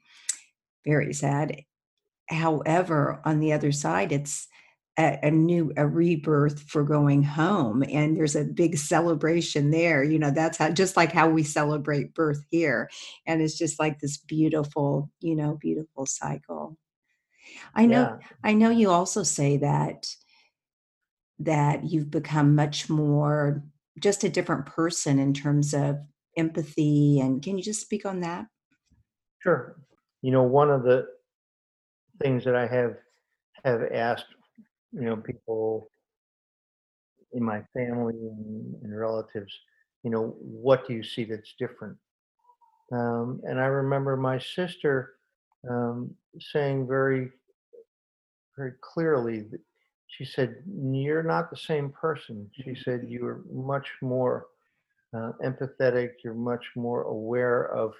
very 0.84 1.12
sad. 1.12 1.62
However, 2.28 3.20
on 3.24 3.40
the 3.40 3.52
other 3.52 3.72
side, 3.72 4.12
it's 4.12 4.48
a, 4.98 5.18
a 5.22 5.30
new 5.30 5.72
a 5.76 5.86
rebirth 5.86 6.60
for 6.62 6.82
going 6.82 7.22
home 7.22 7.82
and 7.88 8.16
there's 8.16 8.36
a 8.36 8.44
big 8.44 8.76
celebration 8.76 9.70
there 9.70 10.04
you 10.04 10.18
know 10.18 10.30
that's 10.30 10.58
how 10.58 10.70
just 10.70 10.96
like 10.96 11.12
how 11.12 11.28
we 11.28 11.42
celebrate 11.42 12.14
birth 12.14 12.44
here 12.50 12.90
and 13.26 13.40
it's 13.40 13.56
just 13.56 13.78
like 13.80 13.98
this 14.00 14.18
beautiful 14.18 15.10
you 15.20 15.34
know 15.34 15.56
beautiful 15.60 16.06
cycle. 16.06 16.76
I 17.74 17.86
know 17.86 18.18
Yeah, 18.20 18.26
i 18.44 18.52
know 18.52 18.70
you 18.70 18.90
also 18.90 19.22
say 19.22 19.56
that 19.58 20.06
that 21.38 21.84
you've 21.84 22.10
become 22.10 22.54
much 22.54 22.88
more 22.88 23.64
just 24.00 24.24
a 24.24 24.28
different 24.28 24.66
person 24.66 25.18
in 25.18 25.34
terms 25.34 25.74
of 25.74 25.98
empathy 26.36 27.20
and 27.20 27.42
can 27.42 27.56
you 27.56 27.64
just 27.64 27.80
speak 27.80 28.06
on 28.06 28.20
that? 28.20 28.46
Sure. 29.40 29.76
You 30.22 30.30
know, 30.30 30.42
one 30.42 30.70
of 30.70 30.82
the 30.82 31.06
things 32.22 32.44
that 32.44 32.54
I 32.54 32.66
have 32.66 32.96
have 33.64 33.82
asked, 33.92 34.26
you 34.92 35.02
know, 35.02 35.16
people 35.16 35.90
in 37.32 37.42
my 37.42 37.62
family 37.72 38.14
and, 38.14 38.74
and 38.82 38.98
relatives, 38.98 39.52
you 40.02 40.10
know, 40.10 40.36
what 40.38 40.86
do 40.86 40.94
you 40.94 41.02
see 41.02 41.24
that's 41.24 41.54
different? 41.58 41.96
Um, 42.92 43.40
and 43.44 43.58
I 43.58 43.66
remember 43.66 44.16
my 44.16 44.38
sister 44.38 45.14
um, 45.68 46.14
saying 46.38 46.86
very, 46.86 47.30
very 48.56 48.72
clearly 48.82 49.40
that 49.50 49.60
she 50.08 50.26
said, 50.26 50.56
"You're 50.66 51.22
not 51.22 51.50
the 51.50 51.56
same 51.56 51.90
person." 51.90 52.50
She 52.52 52.74
said, 52.74 53.06
"You're 53.08 53.40
much 53.50 53.88
more 54.02 54.46
uh, 55.14 55.32
empathetic. 55.42 56.10
You're 56.22 56.34
much 56.34 56.66
more 56.76 57.04
aware 57.04 57.72
of 57.74 57.94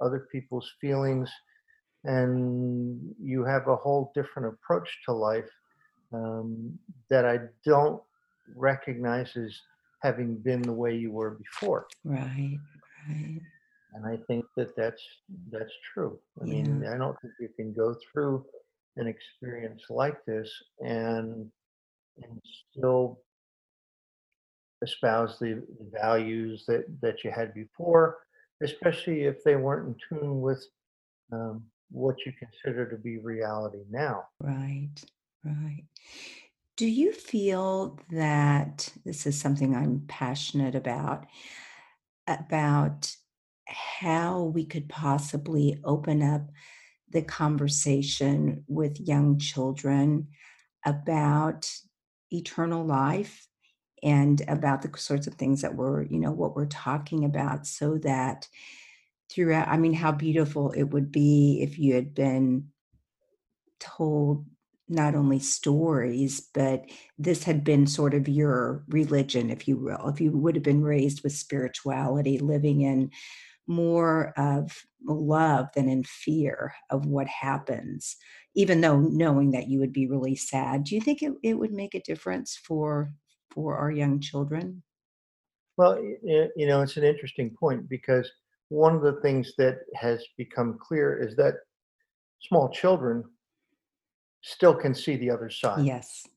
other 0.00 0.28
people's 0.30 0.70
feelings, 0.78 1.30
and 2.04 3.14
you 3.18 3.44
have 3.44 3.68
a 3.68 3.76
whole 3.76 4.12
different 4.14 4.48
approach 4.48 4.90
to 5.06 5.12
life 5.12 5.48
um, 6.14 6.78
that 7.10 7.24
I 7.24 7.38
don't 7.64 8.02
recognize 8.54 9.36
as 9.36 9.52
having 10.02 10.36
been 10.36 10.62
the 10.62 10.72
way 10.72 10.94
you 10.94 11.10
were 11.10 11.32
before." 11.32 11.86
right 12.04 12.58
right 13.08 13.40
And 13.94 14.06
I 14.06 14.16
think 14.26 14.44
that 14.56 14.74
that's 14.76 15.02
that's 15.50 15.72
true. 15.92 16.18
I 16.40 16.44
yeah 16.44 16.52
mean, 16.52 16.86
I 16.86 16.96
don't 16.96 17.16
think 17.20 17.34
you 17.40 17.48
can 17.56 17.72
go 17.72 17.94
through 18.12 18.44
an 18.96 19.06
experience 19.06 19.82
like 19.90 20.24
this 20.24 20.50
and 20.80 21.50
and 22.22 22.40
still 22.70 23.20
espouse 24.82 25.38
the, 25.38 25.54
the 25.78 25.88
values 26.00 26.64
that 26.68 26.84
that 27.00 27.24
you 27.24 27.30
had 27.30 27.54
before, 27.54 28.18
especially 28.62 29.24
if 29.24 29.42
they 29.44 29.56
weren't 29.56 29.88
in 29.88 29.96
tune 30.08 30.40
with 30.40 30.64
um, 31.32 31.64
what 31.90 32.16
you 32.26 32.32
consider 32.38 32.88
to 32.90 32.96
be 32.96 33.18
reality 33.18 33.82
now. 33.90 34.24
right 34.40 34.96
right. 35.52 35.84
Do 36.76 36.86
you 36.86 37.12
feel 37.12 37.98
that 38.10 38.92
this 39.04 39.26
is 39.26 39.40
something 39.40 39.74
I'm 39.74 40.04
passionate 40.08 40.74
about, 40.74 41.26
about 42.26 43.14
how 43.66 44.42
we 44.42 44.64
could 44.64 44.88
possibly 44.88 45.78
open 45.84 46.22
up 46.22 46.42
the 47.10 47.22
conversation 47.22 48.64
with 48.66 49.00
young 49.00 49.38
children 49.38 50.28
about 50.84 51.70
eternal 52.30 52.84
life 52.84 53.46
and 54.02 54.42
about 54.48 54.82
the 54.82 54.90
sorts 54.98 55.26
of 55.26 55.34
things 55.34 55.62
that 55.62 55.74
we're, 55.74 56.02
you 56.02 56.18
know, 56.18 56.32
what 56.32 56.56
we're 56.56 56.66
talking 56.66 57.24
about 57.24 57.66
so 57.66 57.98
that 57.98 58.48
throughout, 59.30 59.68
I 59.68 59.76
mean, 59.76 59.94
how 59.94 60.12
beautiful 60.12 60.72
it 60.72 60.84
would 60.84 61.10
be 61.10 61.60
if 61.62 61.78
you 61.78 61.94
had 61.94 62.14
been 62.14 62.68
told 63.78 64.44
not 64.88 65.14
only 65.14 65.38
stories, 65.38 66.40
but 66.52 66.84
this 67.18 67.44
had 67.44 67.64
been 67.64 67.86
sort 67.86 68.14
of 68.14 68.28
your 68.28 68.84
religion, 68.88 69.50
if 69.50 69.66
you 69.66 69.76
will. 69.76 70.08
If 70.08 70.20
you 70.20 70.30
would 70.32 70.56
have 70.56 70.64
been 70.64 70.82
raised 70.82 71.22
with 71.22 71.32
spirituality, 71.32 72.38
living 72.38 72.82
in 72.82 73.10
more 73.66 74.32
of 74.36 74.84
love 75.06 75.68
than 75.74 75.88
in 75.88 76.04
fear 76.04 76.74
of 76.90 77.06
what 77.06 77.26
happens, 77.26 78.16
even 78.54 78.80
though 78.80 79.00
knowing 79.00 79.52
that 79.52 79.68
you 79.68 79.78
would 79.80 79.92
be 79.92 80.06
really 80.06 80.36
sad. 80.36 80.84
Do 80.84 80.94
you 80.94 81.00
think 81.00 81.22
it, 81.22 81.32
it 81.42 81.54
would 81.54 81.72
make 81.72 81.94
a 81.94 82.02
difference 82.02 82.56
for 82.56 83.12
for 83.50 83.76
our 83.76 83.90
young 83.90 84.20
children? 84.20 84.82
Well, 85.76 86.00
you 86.02 86.66
know, 86.66 86.82
it's 86.82 86.96
an 86.96 87.04
interesting 87.04 87.54
point 87.58 87.88
because 87.88 88.30
one 88.68 88.94
of 88.94 89.02
the 89.02 89.20
things 89.22 89.52
that 89.58 89.78
has 89.94 90.24
become 90.36 90.78
clear 90.80 91.22
is 91.22 91.36
that 91.36 91.54
small 92.40 92.68
children 92.68 93.24
still 94.44 94.74
can 94.74 94.94
see 94.94 95.16
the 95.16 95.30
other 95.30 95.50
side, 95.50 95.84
Yes. 95.86 96.28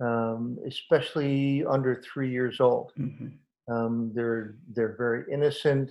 um, 0.00 0.58
especially 0.66 1.64
under 1.66 2.00
three 2.02 2.30
years 2.30 2.60
old. 2.60 2.92
hmm 2.96 3.28
Um, 3.68 4.12
they're 4.14 4.56
they're 4.74 4.96
very 4.96 5.22
innocent, 5.32 5.88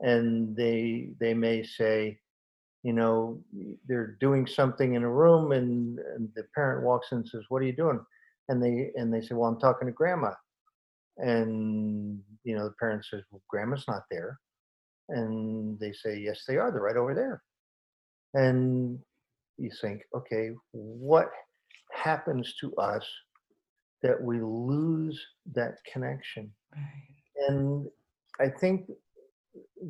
and 0.00 0.56
they 0.56 1.14
they 1.20 1.34
may 1.34 1.62
say, 1.62 2.20
you 2.82 2.92
know, 2.92 3.42
they're 3.88 4.16
doing 4.26 4.46
something 4.46 4.94
in 4.96 5.02
a 5.04 5.10
room, 5.22 5.52
and, 5.52 5.98
and 6.14 6.28
the 6.36 6.44
parent 6.54 6.84
walks 6.84 7.12
in 7.12 7.18
and 7.18 7.28
says, 7.28 7.44
"What 7.48 7.62
are 7.62 7.66
you 7.70 7.76
doing?" 7.84 8.00
And 8.48 8.62
they 8.62 8.92
and 8.98 9.08
they 9.12 9.22
say, 9.22 9.34
"Well, 9.36 9.50
I'm 9.50 9.60
talking 9.60 9.86
to 9.88 9.92
grandma." 10.02 10.32
And 11.18 12.22
you 12.44 12.54
know, 12.56 12.64
the 12.68 12.74
parent 12.80 13.04
says, 13.04 13.22
"Well, 13.30 13.42
grandma's 13.48 13.86
not 13.88 14.04
there," 14.10 14.38
and 15.08 15.78
they 15.80 15.92
say, 15.92 16.18
"Yes, 16.18 16.44
they 16.46 16.56
are. 16.58 16.70
They're 16.72 16.88
right 16.88 16.96
over 16.96 17.14
there." 17.14 17.42
And 18.34 18.98
you 19.62 19.70
think, 19.80 20.02
okay, 20.14 20.50
what 20.72 21.30
happens 21.92 22.54
to 22.60 22.74
us 22.76 23.06
that 24.02 24.20
we 24.20 24.40
lose 24.40 25.20
that 25.54 25.76
connection? 25.90 26.50
Right. 26.74 27.48
And 27.48 27.86
I 28.40 28.48
think 28.48 28.90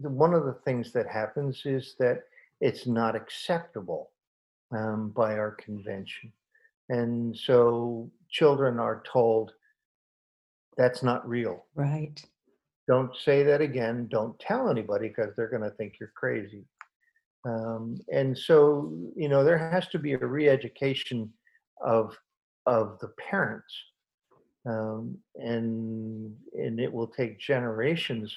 the, 0.03 0.11
one 0.11 0.35
of 0.35 0.45
the 0.45 0.59
things 0.65 0.93
that 0.93 1.07
happens 1.07 1.63
is 1.65 1.95
that 1.99 2.23
it's 2.61 2.87
not 2.87 3.17
acceptable 3.17 4.11
um, 4.71 5.11
by 5.11 5.35
our 5.35 5.53
convention. 5.53 6.33
And 6.89 7.37
so 7.37 8.11
children 8.31 8.79
are 8.79 9.03
told 9.11 9.53
that's 10.77 11.03
not 11.03 11.29
real. 11.29 11.65
Right. 11.75 12.23
Don't 12.89 13.15
say 13.17 13.43
that 13.45 13.61
again. 13.61 14.09
Don't 14.11 14.39
tell 14.39 14.69
anybody 14.69 15.09
because 15.09 15.35
they're 15.37 15.49
going 15.49 15.63
to 15.63 15.71
think 15.71 15.95
you're 16.01 16.13
crazy. 16.15 16.65
Um, 17.45 17.99
and 18.13 18.37
so, 18.37 18.93
you 19.17 19.29
know, 19.29 19.43
there 19.43 19.59
has 19.59 19.89
to 19.89 19.99
be 19.99 20.13
a 20.13 20.19
re-education 20.19 21.33
of 21.85 22.17
of 22.67 22.99
the 23.01 23.09
parents, 23.19 23.75
um, 24.67 25.19
and 25.35 26.37
and 26.55 26.79
it 26.79 26.93
will 26.93 27.09
take 27.09 27.41
generations 27.41 28.33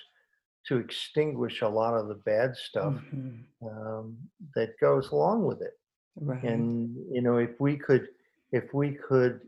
to 0.68 0.78
extinguish 0.78 1.62
a 1.62 1.70
lot 1.70 1.94
of 1.94 2.08
the 2.08 2.16
bad 2.16 2.56
stuff 2.56 2.96
hmm 3.12 3.30
um, 3.66 4.18
that 4.56 4.80
goes 4.80 5.10
along 5.12 5.46
with 5.46 5.62
it. 5.62 5.74
Right. 6.20 6.44
And 6.44 6.96
you 7.12 7.22
know, 7.22 7.38
if 7.38 7.60
we 7.60 7.78
could, 7.78 8.08
if 8.52 8.74
we 8.74 8.92
could 8.92 9.42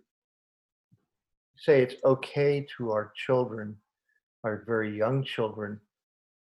say 1.58 1.82
it's 1.82 1.96
okay 2.04 2.68
to 2.78 2.92
our 2.92 3.12
children, 3.16 3.76
our 4.44 4.64
very 4.68 4.96
young 4.96 5.24
children, 5.24 5.80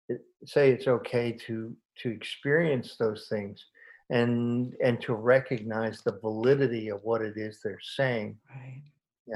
it, 0.10 0.22
say 0.46 0.72
it's 0.72 0.88
okay 0.88 1.32
to 1.48 1.76
to 2.02 2.10
experience 2.10 2.96
those 2.98 3.28
things, 3.30 3.64
and 4.10 4.74
and 4.84 5.02
to 5.02 5.14
recognize 5.14 6.02
the 6.02 6.20
validity 6.20 6.90
of 6.90 7.02
what 7.04 7.22
it 7.22 7.38
is 7.38 7.60
they're 7.64 7.80
saying, 7.82 8.38
right. 8.56 8.84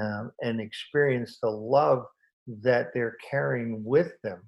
um, 0.00 0.32
and 0.42 0.60
experience 0.60 1.38
the 1.42 1.50
love 1.50 2.06
that 2.62 2.92
they're 2.94 3.16
carrying 3.28 3.84
with 3.84 4.12
them. 4.22 4.42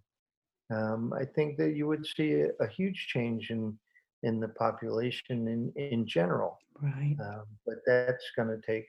Um, 0.73 1.13
I 1.13 1.25
think 1.25 1.59
that 1.59 1.77
you 1.77 1.87
would 1.87 2.07
see 2.07 2.43
a, 2.43 2.49
a 2.61 2.69
huge 2.69 3.09
change 3.09 3.51
in 3.51 3.79
in 4.23 4.41
the 4.41 4.49
population 4.49 5.49
in 5.49 5.73
in 5.77 6.07
general. 6.07 6.59
Right. 6.81 7.17
Um, 7.21 7.45
but 7.67 7.77
that's 7.87 8.25
going 8.37 8.49
to 8.49 8.61
take 8.67 8.87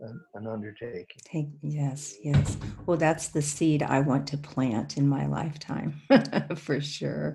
an, 0.00 0.20
an 0.34 0.46
undertaking. 0.46 1.06
Take 1.24 1.48
yes, 1.62 2.14
yes. 2.22 2.56
Well, 2.86 2.96
that's 2.96 3.28
the 3.28 3.42
seed 3.42 3.82
I 3.82 4.00
want 4.00 4.26
to 4.28 4.38
plant 4.38 4.96
in 4.96 5.08
my 5.08 5.26
lifetime, 5.26 6.02
for 6.56 6.80
sure. 6.80 7.34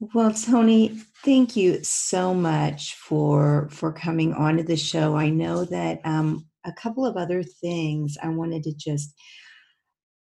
Well, 0.00 0.32
Tony, 0.32 0.96
thank 1.24 1.56
you 1.56 1.82
so 1.82 2.32
much 2.32 2.94
for 2.94 3.68
for 3.70 3.92
coming 3.92 4.32
onto 4.32 4.62
the 4.62 4.76
show. 4.76 5.16
I 5.16 5.28
know 5.30 5.64
that 5.64 6.00
um, 6.04 6.46
a 6.64 6.72
couple 6.72 7.04
of 7.04 7.16
other 7.16 7.42
things 7.42 8.16
I 8.22 8.28
wanted 8.28 8.62
to 8.64 8.74
just. 8.74 9.12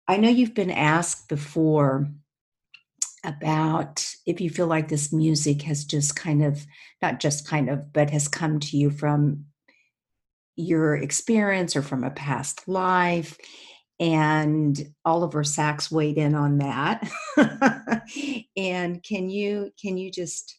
I 0.07 0.17
know 0.19 0.29
you've 0.29 0.55
been 0.55 0.71
asked 0.71 1.29
before 1.29 2.09
about 3.25 4.07
if 4.27 4.41
you 4.41 4.51
feel 4.51 4.67
like 4.67 4.89
this 4.89 5.13
music 5.13 5.63
has 5.63 5.85
just 5.85 6.15
kind 6.15 6.45
of 6.45 6.67
not 7.03 7.19
just 7.19 7.49
kind 7.49 7.69
of, 7.69 7.93
but 7.93 8.11
has 8.11 8.29
come 8.29 8.61
to 8.61 8.77
you 8.77 8.91
from 8.91 9.47
your 10.57 10.95
experience 10.95 11.75
or 11.75 11.83
from 11.83 12.05
a 12.05 12.11
past 12.11 12.69
life. 12.69 13.37
And 14.01 14.93
Oliver 15.05 15.45
Sacks 15.45 15.91
weighed 15.91 16.19
in 16.19 16.35
on 16.35 16.59
that. 16.59 17.09
and 18.57 19.03
can 19.03 19.31
you 19.31 19.71
can 19.81 19.97
you 19.97 20.11
just 20.11 20.59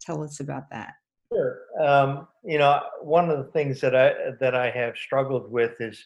tell 0.00 0.22
us 0.22 0.40
about 0.40 0.70
that? 0.70 0.94
Sure. 1.32 1.58
Um, 1.80 2.28
you 2.44 2.58
know, 2.58 2.80
one 3.02 3.28
of 3.28 3.38
the 3.38 3.50
things 3.52 3.80
that 3.80 3.96
I 3.96 4.14
that 4.40 4.54
I 4.54 4.70
have 4.70 4.96
struggled 4.96 5.50
with 5.50 5.80
is, 5.80 6.04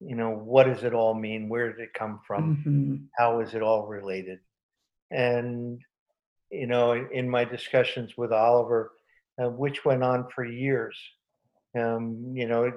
you 0.00 0.16
know, 0.16 0.30
what 0.30 0.64
does 0.64 0.82
it 0.82 0.92
all 0.92 1.14
mean? 1.14 1.48
Where 1.48 1.72
did 1.72 1.80
it 1.80 1.94
come 1.94 2.20
from? 2.26 2.56
hmm 2.56 2.96
How 3.16 3.40
is 3.40 3.54
it 3.54 3.62
all 3.62 3.86
related? 3.86 4.40
And 5.10 5.80
you 6.50 6.66
know, 6.66 6.92
in, 6.92 7.08
in 7.12 7.28
my 7.28 7.44
discussions 7.44 8.16
with 8.16 8.32
Oliver, 8.32 8.92
uh, 9.40 9.50
which 9.50 9.84
went 9.84 10.02
on 10.02 10.26
for 10.34 10.44
years, 10.44 10.96
um, 11.78 12.32
you 12.34 12.48
know, 12.48 12.72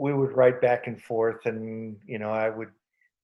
we 0.00 0.14
would 0.14 0.34
write 0.34 0.62
back 0.62 0.86
and 0.86 1.00
forth, 1.00 1.44
and 1.44 1.94
you 2.06 2.18
know, 2.18 2.30
I 2.30 2.48
would 2.48 2.70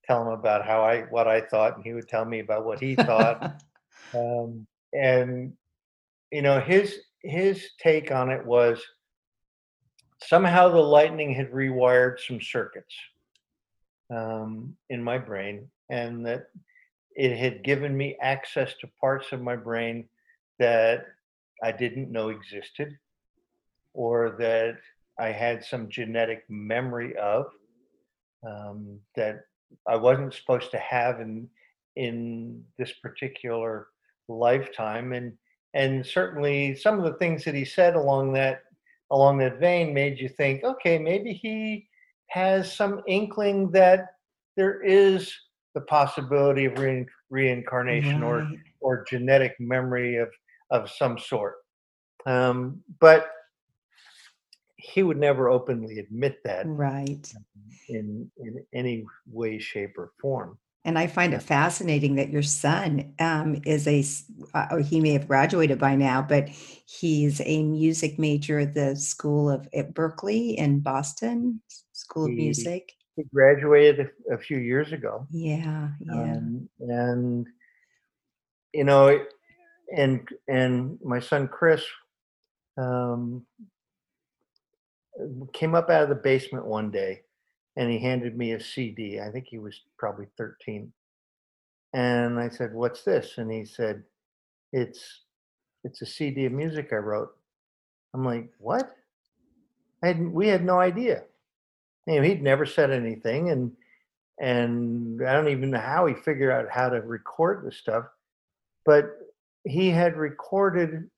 tell 0.05 0.21
him 0.21 0.29
about 0.29 0.67
how 0.67 0.83
I 0.83 1.03
what 1.05 1.27
I 1.27 1.41
thought, 1.41 1.75
and 1.75 1.83
he 1.83 1.95
would 1.95 2.07
tell 2.07 2.27
me 2.27 2.41
about 2.41 2.67
what 2.67 2.79
he 2.79 2.95
thought. 2.95 3.63
um, 4.15 4.67
and 4.93 5.55
you 6.31 6.43
know, 6.43 6.61
his 6.61 6.99
his 7.23 7.71
take 7.83 8.13
on 8.13 8.31
it 8.31 8.45
was 8.45 8.85
somehow 10.23 10.69
the 10.69 10.79
lightning 10.79 11.33
had 11.33 11.51
rewired 11.51 12.21
some 12.21 12.43
circuits 12.43 12.95
um, 14.15 14.77
in 14.91 15.03
my 15.03 15.17
brain, 15.17 15.71
and 15.89 16.27
that 16.27 16.51
it 17.15 17.39
had 17.39 17.65
given 17.65 17.97
me 17.97 18.19
access 18.21 18.75
to 18.83 18.91
parts 19.01 19.33
of 19.33 19.41
my 19.41 19.57
brain 19.57 20.07
that 20.59 21.07
I 21.63 21.73
didn't 21.73 22.13
know 22.13 22.29
existed, 22.29 22.99
or 23.95 24.37
that 24.39 24.77
I 25.19 25.29
had 25.29 25.65
some 25.65 25.89
genetic 25.89 26.45
memory 26.49 27.17
of 27.17 27.47
um, 28.47 28.99
that 29.15 29.41
I 29.87 29.97
wasn't 29.97 30.35
supposed 30.35 30.71
to 30.73 30.79
have 30.79 31.21
in 31.21 31.49
in 31.97 32.63
this 32.79 32.93
particular 33.03 33.89
lifetime, 34.29 35.13
and 35.13 35.33
and 35.75 36.05
certainly 36.05 36.75
some 36.75 36.99
of 36.99 37.05
the 37.05 37.19
things 37.19 37.45
that 37.45 37.55
he 37.55 37.65
said 37.65 37.97
along 37.97 38.33
that 38.35 38.63
along 39.11 39.39
that 39.39 39.61
vein 39.61 39.95
made 39.95 40.19
you 40.19 40.29
think, 40.29 40.65
okay, 40.65 40.99
maybe 40.99 41.33
he 41.33 41.89
has 42.29 42.73
some 42.73 43.03
inkling 43.07 43.71
that 43.71 44.09
there 44.57 44.83
is 44.83 45.33
the 45.75 45.81
possibility 45.83 46.65
of 46.65 46.79
rein 46.79 47.07
reincarnation 47.31 48.23
or 48.23 48.49
or 48.81 49.05
genetic 49.09 49.55
memory 49.59 50.17
of 50.17 50.29
of 50.71 50.91
some 50.91 51.19
sort. 51.19 51.57
Um, 52.27 52.83
but 53.01 53.31
he 54.77 55.03
would 55.03 55.17
never 55.19 55.49
openly 55.49 55.99
admit 55.99 56.43
that 56.45 56.67
right. 56.67 57.33
in 57.89 58.31
in 58.39 58.65
any 58.73 59.05
way, 59.31 59.59
shape, 59.59 59.97
or 59.99 60.13
form. 60.21 60.59
And 60.85 60.97
I 60.97 61.09
find 61.09 61.35
it 61.35 61.43
fascinating 61.43 62.15
that 62.15 62.31
your 62.31 62.45
son 62.45 63.15
um, 63.19 63.61
is 63.67 63.89
a 63.89 64.05
uh, 64.55 64.67
oh, 64.71 64.83
he 64.83 65.01
may 65.01 65.11
have 65.15 65.27
graduated 65.27 65.79
by 65.81 65.97
now, 65.97 66.23
but 66.23 66.49
he's 66.49 67.41
a 67.41 67.63
music 67.65 68.19
major 68.21 68.61
at 68.61 68.75
the 68.75 68.95
School 68.95 69.51
of 69.51 69.69
at 69.75 69.95
Berklee 69.95 70.55
in 70.55 70.81
Boston, 70.81 71.61
School 71.93 72.27
of 72.27 72.31
He 72.31 72.37
Music. 72.37 72.93
he 73.17 73.25
graduated 73.35 74.11
a, 74.31 74.35
a 74.35 74.39
few 74.39 74.59
years 74.59 74.93
ago, 74.93 75.27
Yeah, 75.31 75.89
yeah. 76.01 76.13
um, 76.13 76.69
and 76.81 77.47
you 78.73 78.85
know, 78.85 79.19
and 79.97 80.29
and 80.47 80.99
my 81.03 81.19
son 81.19 81.49
Chris 81.49 81.83
um, 82.79 83.45
came 85.53 85.75
up 85.75 85.91
out 85.91 86.03
of 86.03 86.09
the 86.09 86.15
basement 86.15 86.67
one 86.67 86.91
day, 86.91 87.23
and 87.77 87.91
he 87.91 87.99
handed 87.99 88.37
me 88.37 88.53
a 88.53 88.61
CD. 88.61 89.21
I 89.21 89.31
think 89.31 89.47
he 89.49 89.59
was 89.59 89.81
probably 89.99 90.27
13. 90.37 90.93
And 91.93 92.39
I 92.39 92.49
said, 92.49 92.75
"What's 92.75 93.03
this?" 93.05 93.39
And 93.39 93.51
he 93.51 93.65
said, 93.65 94.03
"It's 94.73 95.23
it's 95.85 96.03
a 96.03 96.07
CD 96.07 96.47
of 96.47 96.53
music 96.53 96.93
I 96.93 96.97
wrote." 96.97 97.37
I'm 98.15 98.25
like, 98.25 98.53
"What?" 98.59 98.95
I 100.03 100.09
had, 100.09 100.33
we 100.33 100.49
had 100.49 100.65
no 100.65 100.79
idea. 100.79 101.25
You 102.07 102.17
know, 102.17 102.23
he'd 102.23 102.43
never 102.43 102.67
said 102.67 102.91
anything, 102.91 103.51
and 103.51 103.77
and 104.39 105.27
I 105.27 105.33
don't 105.33 105.49
even 105.49 105.71
know 105.71 105.81
how 105.81 106.07
he 106.07 106.15
figured 106.15 106.53
out 106.53 106.71
how 106.71 106.89
to 106.91 107.01
record 107.01 107.65
the 107.65 107.73
stuff, 107.73 108.05
but 108.85 109.19
he 109.65 109.91
had 109.91 110.17
recorded 110.17 111.11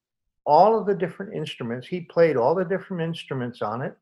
all 0.48 0.78
of 0.78 0.86
the 0.86 0.94
different 0.94 1.34
instruments. 1.34 1.86
He 1.86 2.00
played 2.00 2.38
all 2.38 2.54
the 2.54 2.64
different 2.64 3.02
instruments 3.02 3.60
on 3.60 3.82
it, 3.82 3.94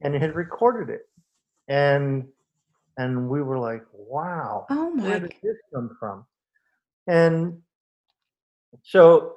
and 0.00 0.12
had 0.12 0.34
recorded 0.34 0.92
it. 0.92 1.08
And 1.68 2.26
and 2.98 3.28
we 3.30 3.40
were 3.40 3.58
like, 3.58 3.84
"Wow, 3.92 4.66
Oh 4.68 4.92
where 4.96 5.20
did 5.20 5.34
this 5.42 5.56
come 5.72 5.96
from?" 5.98 6.26
And 7.06 7.62
so, 8.82 9.36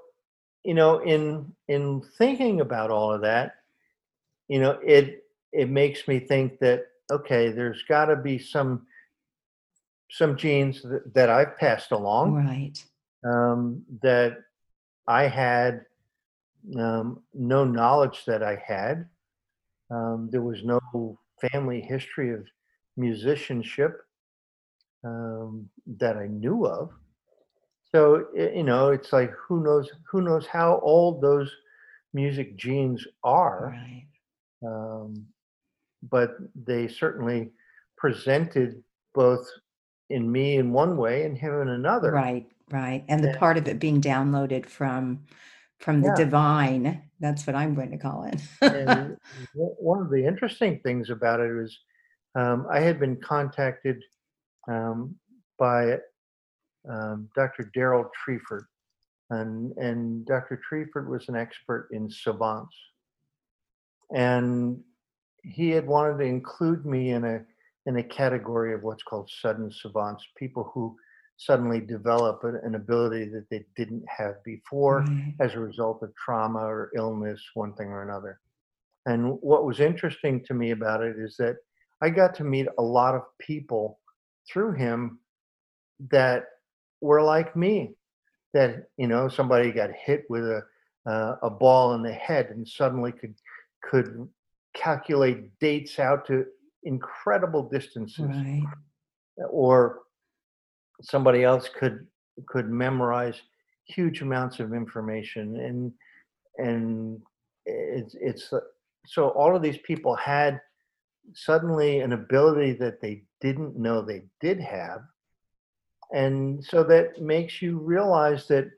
you 0.63 0.74
know, 0.74 0.99
in 0.99 1.53
in 1.68 2.01
thinking 2.18 2.61
about 2.61 2.89
all 2.89 3.13
of 3.13 3.22
that, 3.22 3.53
you 4.47 4.59
know, 4.59 4.72
it 4.84 5.24
it 5.53 5.70
makes 5.70 6.07
me 6.07 6.20
think 6.20 6.57
that 6.59 6.88
okay, 7.11 7.51
there's 7.51 7.84
got 7.84 8.05
to 8.05 8.15
be 8.15 8.39
some 8.39 8.88
some 10.09 10.36
genes 10.36 10.82
that, 10.82 11.13
that 11.13 11.30
I've 11.30 11.57
passed 11.57 11.91
along 11.91 12.34
right. 12.34 12.84
um, 13.24 13.84
that 14.01 14.38
I 15.07 15.28
had 15.28 15.86
um, 16.79 17.21
no 17.33 17.63
knowledge 17.63 18.23
that 18.25 18.43
I 18.43 18.55
had. 18.65 19.05
Um, 19.89 20.29
there 20.31 20.41
was 20.41 20.63
no 20.63 20.79
family 21.51 21.81
history 21.81 22.33
of 22.33 22.45
musicianship 22.97 24.01
um, 25.03 25.69
that 25.99 26.17
I 26.17 26.27
knew 26.27 26.65
of. 26.65 26.91
So 27.93 28.25
you 28.35 28.63
know, 28.63 28.89
it's 28.91 29.13
like 29.13 29.31
who 29.31 29.63
knows 29.63 29.89
who 30.11 30.21
knows 30.21 30.45
how 30.45 30.79
old 30.83 31.21
those 31.21 31.49
music 32.13 32.57
genes 32.57 33.05
are, 33.23 33.73
Right. 33.73 34.07
um, 34.65 35.25
but 36.09 36.37
they 36.55 36.87
certainly 36.87 37.51
presented 37.97 38.83
both 39.13 39.47
in 40.09 40.29
me 40.31 40.57
in 40.57 40.71
one 40.71 40.97
way 40.97 41.23
and 41.23 41.37
him 41.37 41.61
in 41.61 41.69
another. 41.69 42.11
Right, 42.11 42.47
right. 42.71 43.03
And 43.07 43.23
the 43.23 43.29
And 43.29 43.37
part 43.37 43.57
of 43.57 43.67
it 43.67 43.79
being 43.79 44.01
downloaded 44.01 44.65
from 44.65 45.23
from 45.80 46.01
the 46.01 46.09
yeah, 46.09 46.15
divine, 46.15 47.03
that's 47.19 47.45
what 47.45 47.55
I'm 47.55 47.75
going 47.75 47.91
to 47.91 47.97
call 47.97 48.23
it. 48.23 48.41
and 48.61 49.17
one 49.55 50.01
of 50.01 50.09
the 50.09 50.25
interesting 50.25 50.80
things 50.84 51.09
about 51.09 51.39
it 51.39 51.53
was 51.53 51.78
um, 52.36 52.67
I 52.71 52.80
had 52.80 52.99
been 52.99 53.17
contacted 53.17 54.03
um, 54.67 55.15
by 55.57 55.97
um, 56.89 57.30
Dr. 57.36 57.71
Darold 57.75 58.09
Treffert, 58.25 58.65
and 59.30 59.75
and 59.78 60.25
Dr. 60.25 60.59
Treffert 60.69 61.09
was 61.09 61.28
an 61.30 61.36
expert 61.36 61.89
in 61.91 62.09
savants, 62.09 62.75
and 64.15 64.80
he 65.43 65.69
had 65.69 65.88
wanted 65.88 66.17
to 66.19 66.25
include 66.25 66.86
me 66.86 67.11
in 67.11 67.23
a 67.23 67.41
in 67.86 67.97
a 67.97 68.03
category 68.03 68.73
of 68.73 68.84
what's 68.84 69.03
called 69.03 69.30
sudden 69.41 69.71
savants, 69.71 70.23
people 70.38 70.69
who 70.73 70.95
suddenly 71.38 71.79
develop 71.79 72.43
an, 72.43 72.75
ability 72.75 73.25
that 73.29 73.47
they 73.49 73.63
didn't 73.75 74.03
have 74.09 74.43
before 74.43 75.01
Right. 75.01 75.35
as 75.39 75.53
a 75.53 75.59
result 75.59 76.01
of 76.03 76.13
trauma 76.15 76.59
or 76.59 76.91
illness, 76.95 77.41
one 77.53 77.73
thing 77.75 77.89
or 77.89 78.01
another. 78.01 78.39
And 79.05 79.39
what 79.41 79.65
was 79.65 79.79
interesting 79.79 80.43
to 80.45 80.53
me 80.53 80.71
about 80.71 81.03
it 81.03 81.17
is 81.17 81.38
that 81.38 81.57
I 82.01 82.09
got 82.09 82.33
to 82.35 82.43
meet 82.43 82.67
a 82.77 82.83
lot 82.83 83.15
of 83.15 83.21
people 83.39 83.99
through 84.51 84.73
him 84.73 85.19
that 86.11 86.45
were 87.01 87.21
like 87.21 87.55
me. 87.55 87.95
That 88.53 88.88
you 88.97 89.07
know, 89.07 89.27
somebody 89.27 89.71
got 89.71 89.91
hit 89.91 90.25
with 90.29 90.43
a 90.43 90.63
uh, 91.05 91.35
a 91.43 91.49
ball 91.49 91.93
in 91.93 92.01
the 92.01 92.13
head 92.13 92.47
and 92.49 92.67
suddenly 92.67 93.11
could 93.11 93.35
could 93.83 94.27
calculate 94.73 95.57
dates 95.59 95.99
out 95.99 96.25
to 96.27 96.45
incredible 96.83 97.69
distances, 97.69 98.25
Right. 98.25 98.63
or 99.49 100.01
somebody 101.01 101.43
else 101.43 101.69
could 101.69 102.05
could 102.45 102.69
memorize 102.69 103.41
huge 103.85 104.21
amounts 104.21 104.59
of 104.59 104.73
information 104.73 105.59
and 105.59 105.93
and 106.57 107.21
it's 107.65 108.15
it's 108.19 108.53
uh, 108.53 108.59
so 109.05 109.29
all 109.29 109.55
of 109.55 109.61
these 109.61 109.77
people 109.79 110.15
had 110.15 110.59
suddenly 111.33 111.99
an 111.99 112.13
ability 112.13 112.73
that 112.73 113.01
they 113.01 113.23
didn't 113.41 113.77
know 113.77 114.01
they 114.01 114.23
did 114.39 114.59
have 114.59 115.01
and 116.13 116.63
so 116.63 116.83
that 116.83 117.21
makes 117.21 117.61
you 117.61 117.77
realize 117.77 118.47
that 118.47 118.69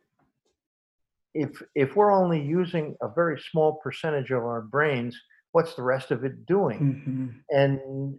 if 1.33 1.61
if 1.75 1.95
we're 1.95 2.11
only 2.11 2.41
using 2.41 2.95
a 3.01 3.07
very 3.07 3.39
small 3.51 3.79
percentage 3.83 4.31
of 4.31 4.43
our 4.43 4.61
brains 4.61 5.19
what's 5.51 5.73
the 5.73 5.81
rest 5.81 6.11
of 6.11 6.23
it 6.23 6.45
doing? 6.45 7.01
Hmm 7.05 7.27
and 7.49 8.17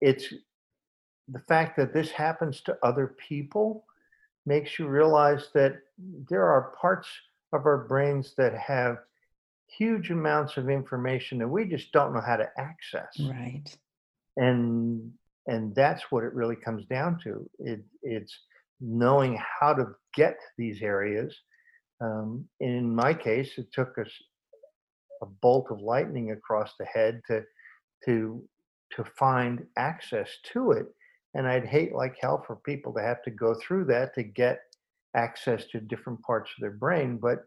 it's 0.00 0.34
the 1.32 1.40
fact 1.40 1.76
that 1.76 1.92
this 1.92 2.10
happens 2.10 2.60
to 2.62 2.76
other 2.82 3.16
people 3.28 3.84
makes 4.44 4.78
you 4.78 4.86
realize 4.86 5.48
that 5.54 5.76
there 6.28 6.46
are 6.46 6.74
parts 6.80 7.08
of 7.52 7.66
our 7.66 7.86
brains 7.86 8.34
that 8.36 8.54
have 8.54 8.98
huge 9.66 10.10
amounts 10.10 10.56
of 10.56 10.68
information 10.68 11.38
that 11.38 11.48
we 11.48 11.64
just 11.64 11.92
don't 11.92 12.12
know 12.12 12.20
how 12.20 12.36
to 12.36 12.48
access. 12.58 13.18
Right. 13.18 13.64
and 14.36 15.12
and 15.48 15.74
that's 15.74 16.04
what 16.10 16.22
it 16.22 16.32
really 16.34 16.54
comes 16.54 16.84
down 16.86 17.18
to. 17.24 17.48
It 17.58 17.82
it's 18.02 18.36
knowing 18.80 19.40
how 19.60 19.74
to 19.74 19.86
get 20.14 20.36
these 20.58 20.82
areas. 20.82 21.36
Um, 22.00 22.48
in 22.60 22.94
my 22.94 23.14
case 23.14 23.58
it 23.58 23.72
took 23.72 23.96
us 23.98 24.10
a 25.22 25.26
bolt 25.26 25.68
of 25.70 25.80
lightning 25.80 26.32
across 26.32 26.72
the 26.78 26.84
head 26.84 27.20
to 27.28 27.44
to 28.04 28.42
to 28.96 29.04
find 29.16 29.64
access 29.76 30.28
to 30.52 30.72
it 30.72 30.86
and 31.34 31.46
i'd 31.46 31.66
hate 31.66 31.92
like 31.94 32.16
hell 32.20 32.42
for 32.46 32.56
people 32.56 32.92
to 32.92 33.02
have 33.02 33.22
to 33.22 33.30
go 33.30 33.54
through 33.54 33.84
that 33.84 34.14
to 34.14 34.22
get 34.22 34.60
access 35.14 35.66
to 35.66 35.80
different 35.80 36.20
parts 36.22 36.50
of 36.56 36.62
their 36.62 36.72
brain 36.72 37.18
but 37.18 37.44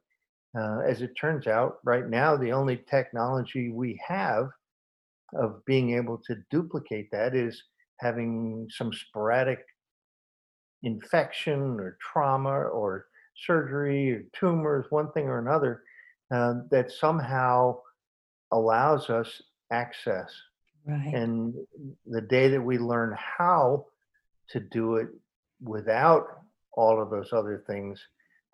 uh, 0.57 0.79
as 0.87 1.01
it 1.01 1.13
turns 1.19 1.47
out 1.47 1.77
right 1.83 2.09
now 2.09 2.35
the 2.37 2.51
only 2.51 2.77
technology 2.89 3.71
we 3.71 3.99
have 4.05 4.49
of 5.33 5.63
being 5.65 5.95
able 5.95 6.17
to 6.17 6.35
duplicate 6.49 7.09
that 7.11 7.35
is 7.35 7.61
having 7.99 8.67
some 8.69 8.91
sporadic 8.93 9.59
infection 10.83 11.79
or 11.79 11.97
trauma 11.99 12.51
or 12.51 13.07
surgery 13.45 14.11
or 14.11 14.23
tumors, 14.37 14.85
one 14.89 15.11
thing 15.11 15.25
or 15.25 15.39
another, 15.39 15.83
uh, 16.33 16.53
that 16.71 16.91
somehow 16.91 17.75
allows 18.51 19.09
us 19.09 19.41
access. 19.71 20.31
Right. 20.85 21.13
And 21.13 21.55
the 22.05 22.21
day 22.21 22.49
that 22.49 22.61
we 22.61 22.77
learn 22.77 23.15
how 23.17 23.87
to 24.49 24.59
do 24.59 24.95
it 24.97 25.07
without 25.61 26.27
all 26.73 27.01
of 27.01 27.09
those 27.09 27.33
other 27.33 27.63
things 27.65 27.99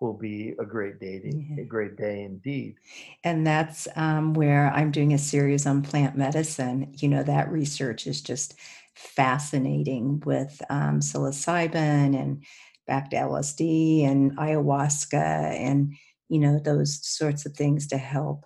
will 0.00 0.14
be 0.14 0.54
a 0.58 0.64
great 0.64 0.98
day, 0.98 1.20
to- 1.20 1.36
Yeah. 1.36 1.62
a 1.62 1.64
great 1.64 1.96
day 1.96 2.24
indeed. 2.24 2.76
And 3.22 3.46
that's 3.46 3.86
um, 3.94 4.34
where 4.34 4.70
I'm 4.72 4.90
doing 4.90 5.12
a 5.12 5.18
series 5.18 5.66
on 5.66 5.82
plant 5.82 6.16
medicine. 6.16 6.92
You 6.96 7.08
know, 7.08 7.22
that 7.22 7.52
research 7.52 8.06
is 8.06 8.20
just 8.20 8.54
fascinating 8.94 10.20
with 10.24 10.60
um, 10.70 11.00
psilocybin 11.00 12.18
and 12.20 12.42
back 12.86 13.10
to 13.10 13.16
LSD 13.16 14.04
and 14.04 14.36
ayahuasca 14.36 15.14
and, 15.14 15.94
you 16.28 16.38
know, 16.40 16.58
those 16.58 16.98
sorts 17.06 17.46
of 17.46 17.52
things 17.54 17.86
to 17.88 17.96
help 17.98 18.44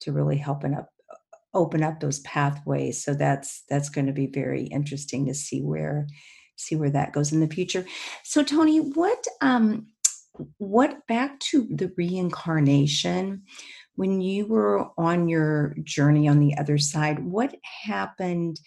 to 0.00 0.12
really 0.12 0.36
help 0.36 0.64
and 0.64 0.74
up 0.74 0.90
open 1.56 1.82
up 1.82 1.98
those 1.98 2.20
pathways. 2.20 3.02
So 3.02 3.14
that's 3.14 3.64
that's 3.68 3.88
going 3.88 4.06
to 4.06 4.12
be 4.12 4.26
very 4.26 4.64
interesting 4.64 5.26
to 5.26 5.34
see 5.34 5.60
where 5.62 6.06
see 6.56 6.76
where 6.76 6.90
that 6.90 7.12
goes 7.12 7.32
in 7.32 7.40
the 7.40 7.48
future. 7.48 7.84
So 8.22 8.42
tony 8.42 8.78
what 8.78 9.26
um 9.40 9.86
what 10.58 11.06
back 11.06 11.40
to 11.40 11.66
the 11.70 11.90
reincarnation 11.96 13.42
when 13.94 14.20
you 14.20 14.46
were 14.46 14.86
on 14.98 15.28
your 15.28 15.74
journey 15.82 16.28
on 16.28 16.40
the 16.40 16.56
other 16.58 16.76
side 16.76 17.24
what 17.24 17.54
happened 17.62 18.60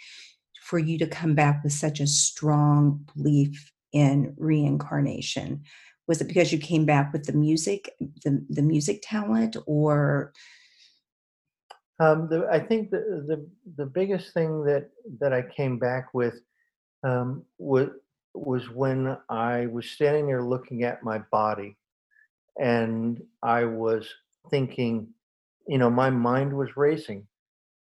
for 0.63 0.79
you 0.79 0.97
to 0.97 1.07
come 1.07 1.35
back 1.35 1.63
with 1.63 1.73
such 1.73 1.99
a 1.99 2.07
strong 2.07 3.07
belief 3.15 3.71
in 3.91 4.33
reincarnation? 4.37 5.63
Was 6.07 6.21
it 6.21 6.27
because 6.27 6.51
you 6.51 6.57
came 6.57 6.85
back 6.85 7.13
with 7.13 7.25
the 7.25 7.33
music 7.33 7.91
the, 8.23 8.43
the 8.49 8.63
music 8.63 9.03
talent 9.03 9.55
or 9.67 10.33
Um, 11.99 12.29
the, 12.29 12.47
I 12.51 12.59
think 12.59 12.91
the, 12.91 13.23
the 13.27 13.47
the 13.77 13.85
biggest 13.85 14.33
thing 14.33 14.63
that 14.65 14.89
that 15.19 15.33
I 15.33 15.41
came 15.41 15.77
back 15.79 16.13
with 16.13 16.41
um, 17.03 17.43
was 17.57 17.89
was 18.33 18.69
when 18.69 19.17
I 19.29 19.67
was 19.67 19.89
standing 19.89 20.27
there 20.27 20.43
looking 20.43 20.83
at 20.83 21.03
my 21.03 21.19
body, 21.31 21.77
and 22.59 23.21
I 23.43 23.65
was 23.65 24.07
thinking, 24.51 25.09
you 25.67 25.77
know, 25.77 25.89
my 25.89 26.09
mind 26.09 26.53
was 26.57 26.77
racing, 26.77 27.27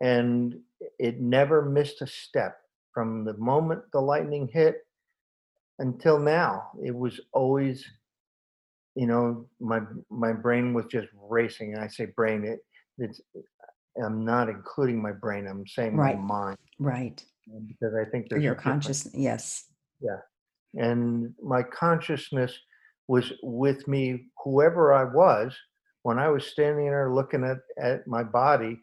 and 0.00 0.56
it 0.98 1.20
never 1.20 1.62
missed 1.64 2.02
a 2.02 2.06
step. 2.06 2.58
from 2.94 3.24
the 3.24 3.34
moment 3.38 3.82
the 3.92 4.00
lightning 4.00 4.48
hit 4.52 4.86
until 5.78 6.18
now. 6.18 6.70
It 6.84 6.94
was 6.94 7.20
always, 7.32 7.84
you 8.94 9.06
know, 9.06 9.46
my 9.60 9.80
my 10.10 10.32
brain 10.32 10.74
was 10.74 10.86
just 10.86 11.08
racing. 11.28 11.74
And 11.74 11.82
I 11.82 11.88
say 11.88 12.06
brain, 12.06 12.44
it 12.44 12.60
it's 12.98 13.20
I'm 14.04 14.24
not 14.24 14.48
including 14.48 15.00
my 15.02 15.12
brain. 15.12 15.46
I'm 15.46 15.66
saying 15.66 15.96
Right. 15.96 16.16
my 16.18 16.22
mind 16.24 16.58
Right. 16.78 17.24
um, 17.54 17.66
because 17.66 17.94
I 17.94 18.04
think 18.08 18.28
there's 18.28 18.42
your 18.42 18.54
consciousness. 18.54 19.14
Yes. 19.14 19.64
Yeah. 20.00 20.18
and 20.74 21.34
my 21.42 21.62
consciousness 21.62 22.56
was 23.08 23.32
with 23.42 23.88
me 23.88 24.26
whoever 24.44 24.92
i 24.92 25.02
was 25.02 25.56
when 26.02 26.18
i 26.18 26.28
was 26.28 26.46
standing 26.46 26.84
there 26.84 27.12
looking 27.12 27.42
at, 27.42 27.56
at 27.82 28.06
my 28.06 28.22
body 28.22 28.78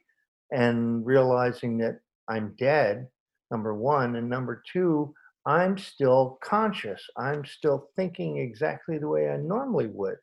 and 0.51 1.05
realizing 1.05 1.77
that 1.77 1.99
i'm 2.27 2.55
dead 2.57 3.07
number 3.51 3.73
one 3.75 4.15
and 4.15 4.27
number 4.27 4.63
two 4.73 5.13
i'm 5.45 5.77
still 5.77 6.39
conscious 6.43 7.01
i'm 7.17 7.45
still 7.45 7.87
thinking 7.95 8.39
exactly 8.39 8.97
the 8.97 9.07
way 9.07 9.29
i 9.29 9.37
normally 9.37 9.87
would 9.87 10.17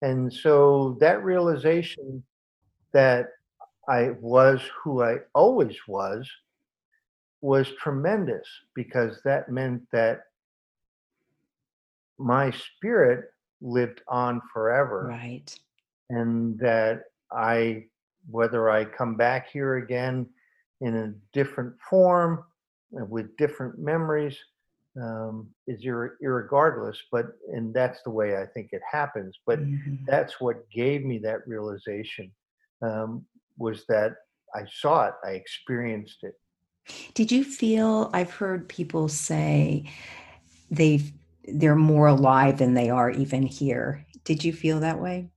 and 0.00 0.32
so 0.32 0.96
that 1.00 1.24
realization 1.24 2.22
that 2.92 3.26
i 3.88 4.10
was 4.20 4.60
who 4.82 5.02
i 5.02 5.16
always 5.34 5.76
was 5.88 6.28
was 7.40 7.68
tremendous 7.78 8.46
because 8.74 9.20
that 9.24 9.50
meant 9.50 9.82
that 9.92 10.20
my 12.18 12.50
spirit 12.50 13.26
lived 13.60 14.00
on 14.08 14.40
forever 14.52 15.06
Right. 15.08 15.58
and 16.10 16.58
that 16.58 17.02
i 17.32 17.84
whether 18.30 18.70
i 18.70 18.84
come 18.84 19.16
back 19.16 19.50
here 19.50 19.76
again 19.76 20.26
in 20.80 20.96
a 20.96 21.14
different 21.32 21.74
form 21.90 22.44
uh, 23.00 23.04
with 23.04 23.36
different 23.36 23.78
memories 23.78 24.36
um, 25.02 25.48
is 25.66 25.84
ir- 25.84 26.16
irregardless 26.22 26.96
but 27.10 27.26
and 27.52 27.74
that's 27.74 28.00
the 28.04 28.10
way 28.10 28.36
i 28.36 28.46
think 28.46 28.68
it 28.72 28.82
happens 28.90 29.38
but 29.46 29.58
Mhm. 29.60 30.04
that's 30.06 30.40
what 30.40 30.68
gave 30.70 31.04
me 31.04 31.18
that 31.18 31.46
realization 31.48 32.30
um, 32.82 33.24
was 33.58 33.84
that 33.88 34.12
i 34.54 34.62
saw 34.80 35.06
it 35.08 35.14
i 35.24 35.30
experienced 35.30 36.18
it 36.22 36.34
Did 37.14 37.32
you 37.32 37.44
feel? 37.44 38.10
I've 38.12 38.30
heard 38.30 38.68
people 38.68 39.08
say 39.08 39.84
they've 40.70 41.10
they're 41.60 41.76
more 41.94 42.08
alive 42.08 42.58
than 42.58 42.72
they 42.74 42.88
are 42.90 43.10
even 43.10 43.42
here. 43.42 44.06
Did 44.24 44.44
you 44.44 44.52
feel 44.52 44.80
that 44.80 44.98
way? 45.00 45.30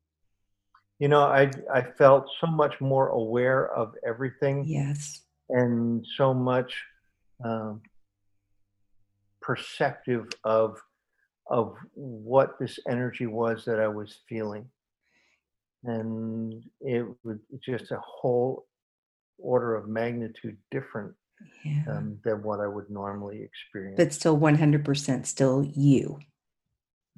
you 1.00 1.08
know 1.08 1.22
i 1.22 1.44
i 1.80 1.82
felt 2.02 2.26
so 2.42 2.48
much 2.48 2.76
more 2.82 3.08
aware 3.10 3.62
of 3.82 3.88
everything 4.12 4.66
Yes. 4.66 5.22
and 5.50 6.04
so 6.18 6.34
much 6.34 6.72
um, 7.46 7.82
perceptive 9.42 10.26
of 10.44 10.82
of 11.50 11.76
what 11.94 12.58
this 12.60 12.78
energy 12.90 13.26
was 13.26 13.64
that 13.66 13.80
I 13.80 13.88
was 13.88 14.20
feeling, 14.28 14.66
and 15.88 16.64
it 16.82 17.06
was 17.24 17.38
just 17.64 17.92
a 17.92 18.00
whole 18.06 18.66
order 19.40 19.76
of 19.76 19.88
magnitude 19.88 20.58
different 20.72 21.14
Yeah. 21.64 21.84
um, 21.88 22.20
than 22.24 22.42
what 22.44 22.60
I 22.60 22.68
would 22.68 22.90
normally 22.90 23.42
experience. 23.44 23.98
but 23.98 24.14
still 24.14 24.38
100% 24.38 25.26
still 25.28 25.64
you. 25.64 26.20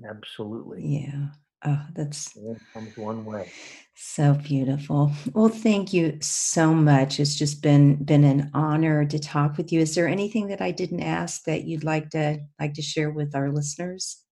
Absolutely, 0.08 0.86
Yeah. 0.86 1.28
Oh, 1.66 1.82
that's 1.94 2.38
comes 2.74 2.96
one 2.96 3.26
way. 3.26 3.52
so 3.96 4.34
beautiful. 4.34 5.12
Well, 5.34 5.50
thank 5.50 5.92
you 5.92 6.18
so 6.22 6.74
much. 6.74 7.20
It's 7.20 7.36
just 7.36 7.62
been 7.62 8.02
been 8.06 8.24
an 8.24 8.50
honor 8.54 9.04
to 9.06 9.20
talk 9.20 9.58
with 9.58 9.74
you. 9.74 9.82
Is 9.82 9.94
there 9.94 10.08
anything 10.08 10.48
that 10.48 10.62
I 10.62 10.72
didn't 10.72 11.02
ask 11.02 11.44
that 11.44 11.66
you'd 11.66 11.84
like 11.84 12.12
to 12.12 12.40
like 12.62 12.76
to 12.76 12.82
share 12.82 13.12
with 13.12 13.36
our 13.36 13.52
listeners? 13.52 14.24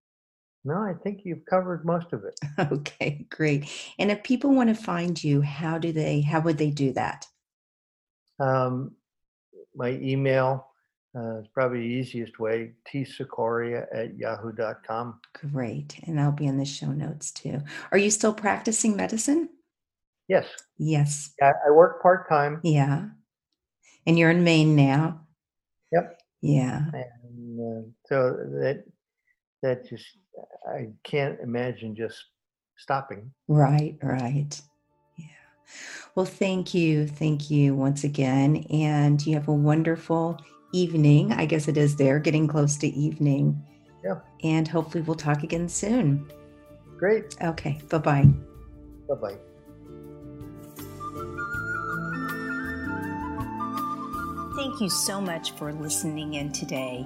No, 0.68 0.82
I 0.82 0.94
think 1.02 1.22
you've 1.24 1.46
covered 1.46 1.86
most 1.86 2.12
of 2.12 2.26
it. 2.26 2.38
Okay, 2.72 3.26
great. 3.30 3.70
And 3.98 4.12
if 4.12 4.22
people 4.24 4.54
want 4.54 4.68
to 4.68 4.76
find 4.76 5.24
you, 5.24 5.42
how 5.42 5.78
do 5.78 5.94
they 5.94 6.20
how 6.22 6.42
would 6.42 6.58
they 6.58 6.72
do 6.72 6.92
that? 6.94 7.26
Um, 8.40 8.92
my 9.76 9.92
email 9.92 10.68
uh, 11.16 11.40
is 11.40 11.48
probably 11.54 11.80
the 11.80 11.94
easiest 11.96 12.38
way: 12.40 12.74
tcicoria 12.94 13.86
at 13.94 14.18
yahoo.com. 14.18 15.22
Great. 15.52 16.00
And 16.06 16.20
I'll 16.20 16.34
be 16.34 16.48
in 16.48 16.58
the 16.58 16.66
show 16.66 16.88
notes 16.92 17.32
too. 17.32 17.62
Are 17.94 17.98
you 17.98 18.12
still 18.12 18.34
practicing 18.34 18.96
medicine? 18.98 19.50
Yes, 20.28 20.48
Yes. 20.78 21.32
I, 21.42 21.54
I 21.68 21.72
work 21.72 22.02
part 22.02 22.28
time. 22.28 22.60
Yeah. 22.62 23.06
And 24.06 24.20
you're 24.20 24.30
in 24.32 24.44
Maine 24.44 24.76
now? 24.76 25.22
Yep. 25.94 26.20
Yeah. 26.42 26.82
and 26.94 27.60
uh, 27.60 27.90
so 28.08 28.32
that 28.60 28.84
that 29.64 29.88
just 29.88 30.06
I 30.68 30.90
can't 31.04 31.40
imagine 31.42 31.96
just 31.96 32.26
stopping. 32.78 33.32
Right, 33.48 33.98
right. 34.02 34.62
Yeah. 35.18 35.26
Well, 36.16 36.26
thank 36.26 36.74
you. 36.74 37.08
Thank 37.08 37.50
you 37.50 37.76
once 37.76 38.04
again. 38.04 38.66
And 38.70 39.26
you 39.26 39.34
have 39.34 39.48
a 39.48 39.54
wonderful 39.54 40.40
evening. 40.74 41.34
I 41.34 41.46
guess 41.46 41.68
it 41.68 41.78
is 41.78 41.96
there, 41.96 42.20
getting 42.20 42.48
close 42.48 42.78
to 42.78 42.88
evening. 42.88 43.64
Yeah. 44.04 44.20
And 44.44 44.68
hopefully 44.68 45.04
we'll 45.04 45.16
talk 45.16 45.44
again 45.44 45.68
soon. 45.68 46.32
Great. 46.98 47.36
Okay. 47.42 47.82
Bye 47.90 47.98
bye. 47.98 48.30
Bye 49.08 49.16
bye. 49.16 49.38
Thank 54.56 54.82
you 54.82 54.90
so 54.90 55.22
much 55.22 55.52
for 55.52 55.72
listening 55.72 56.34
in 56.34 56.52
today. 56.52 57.06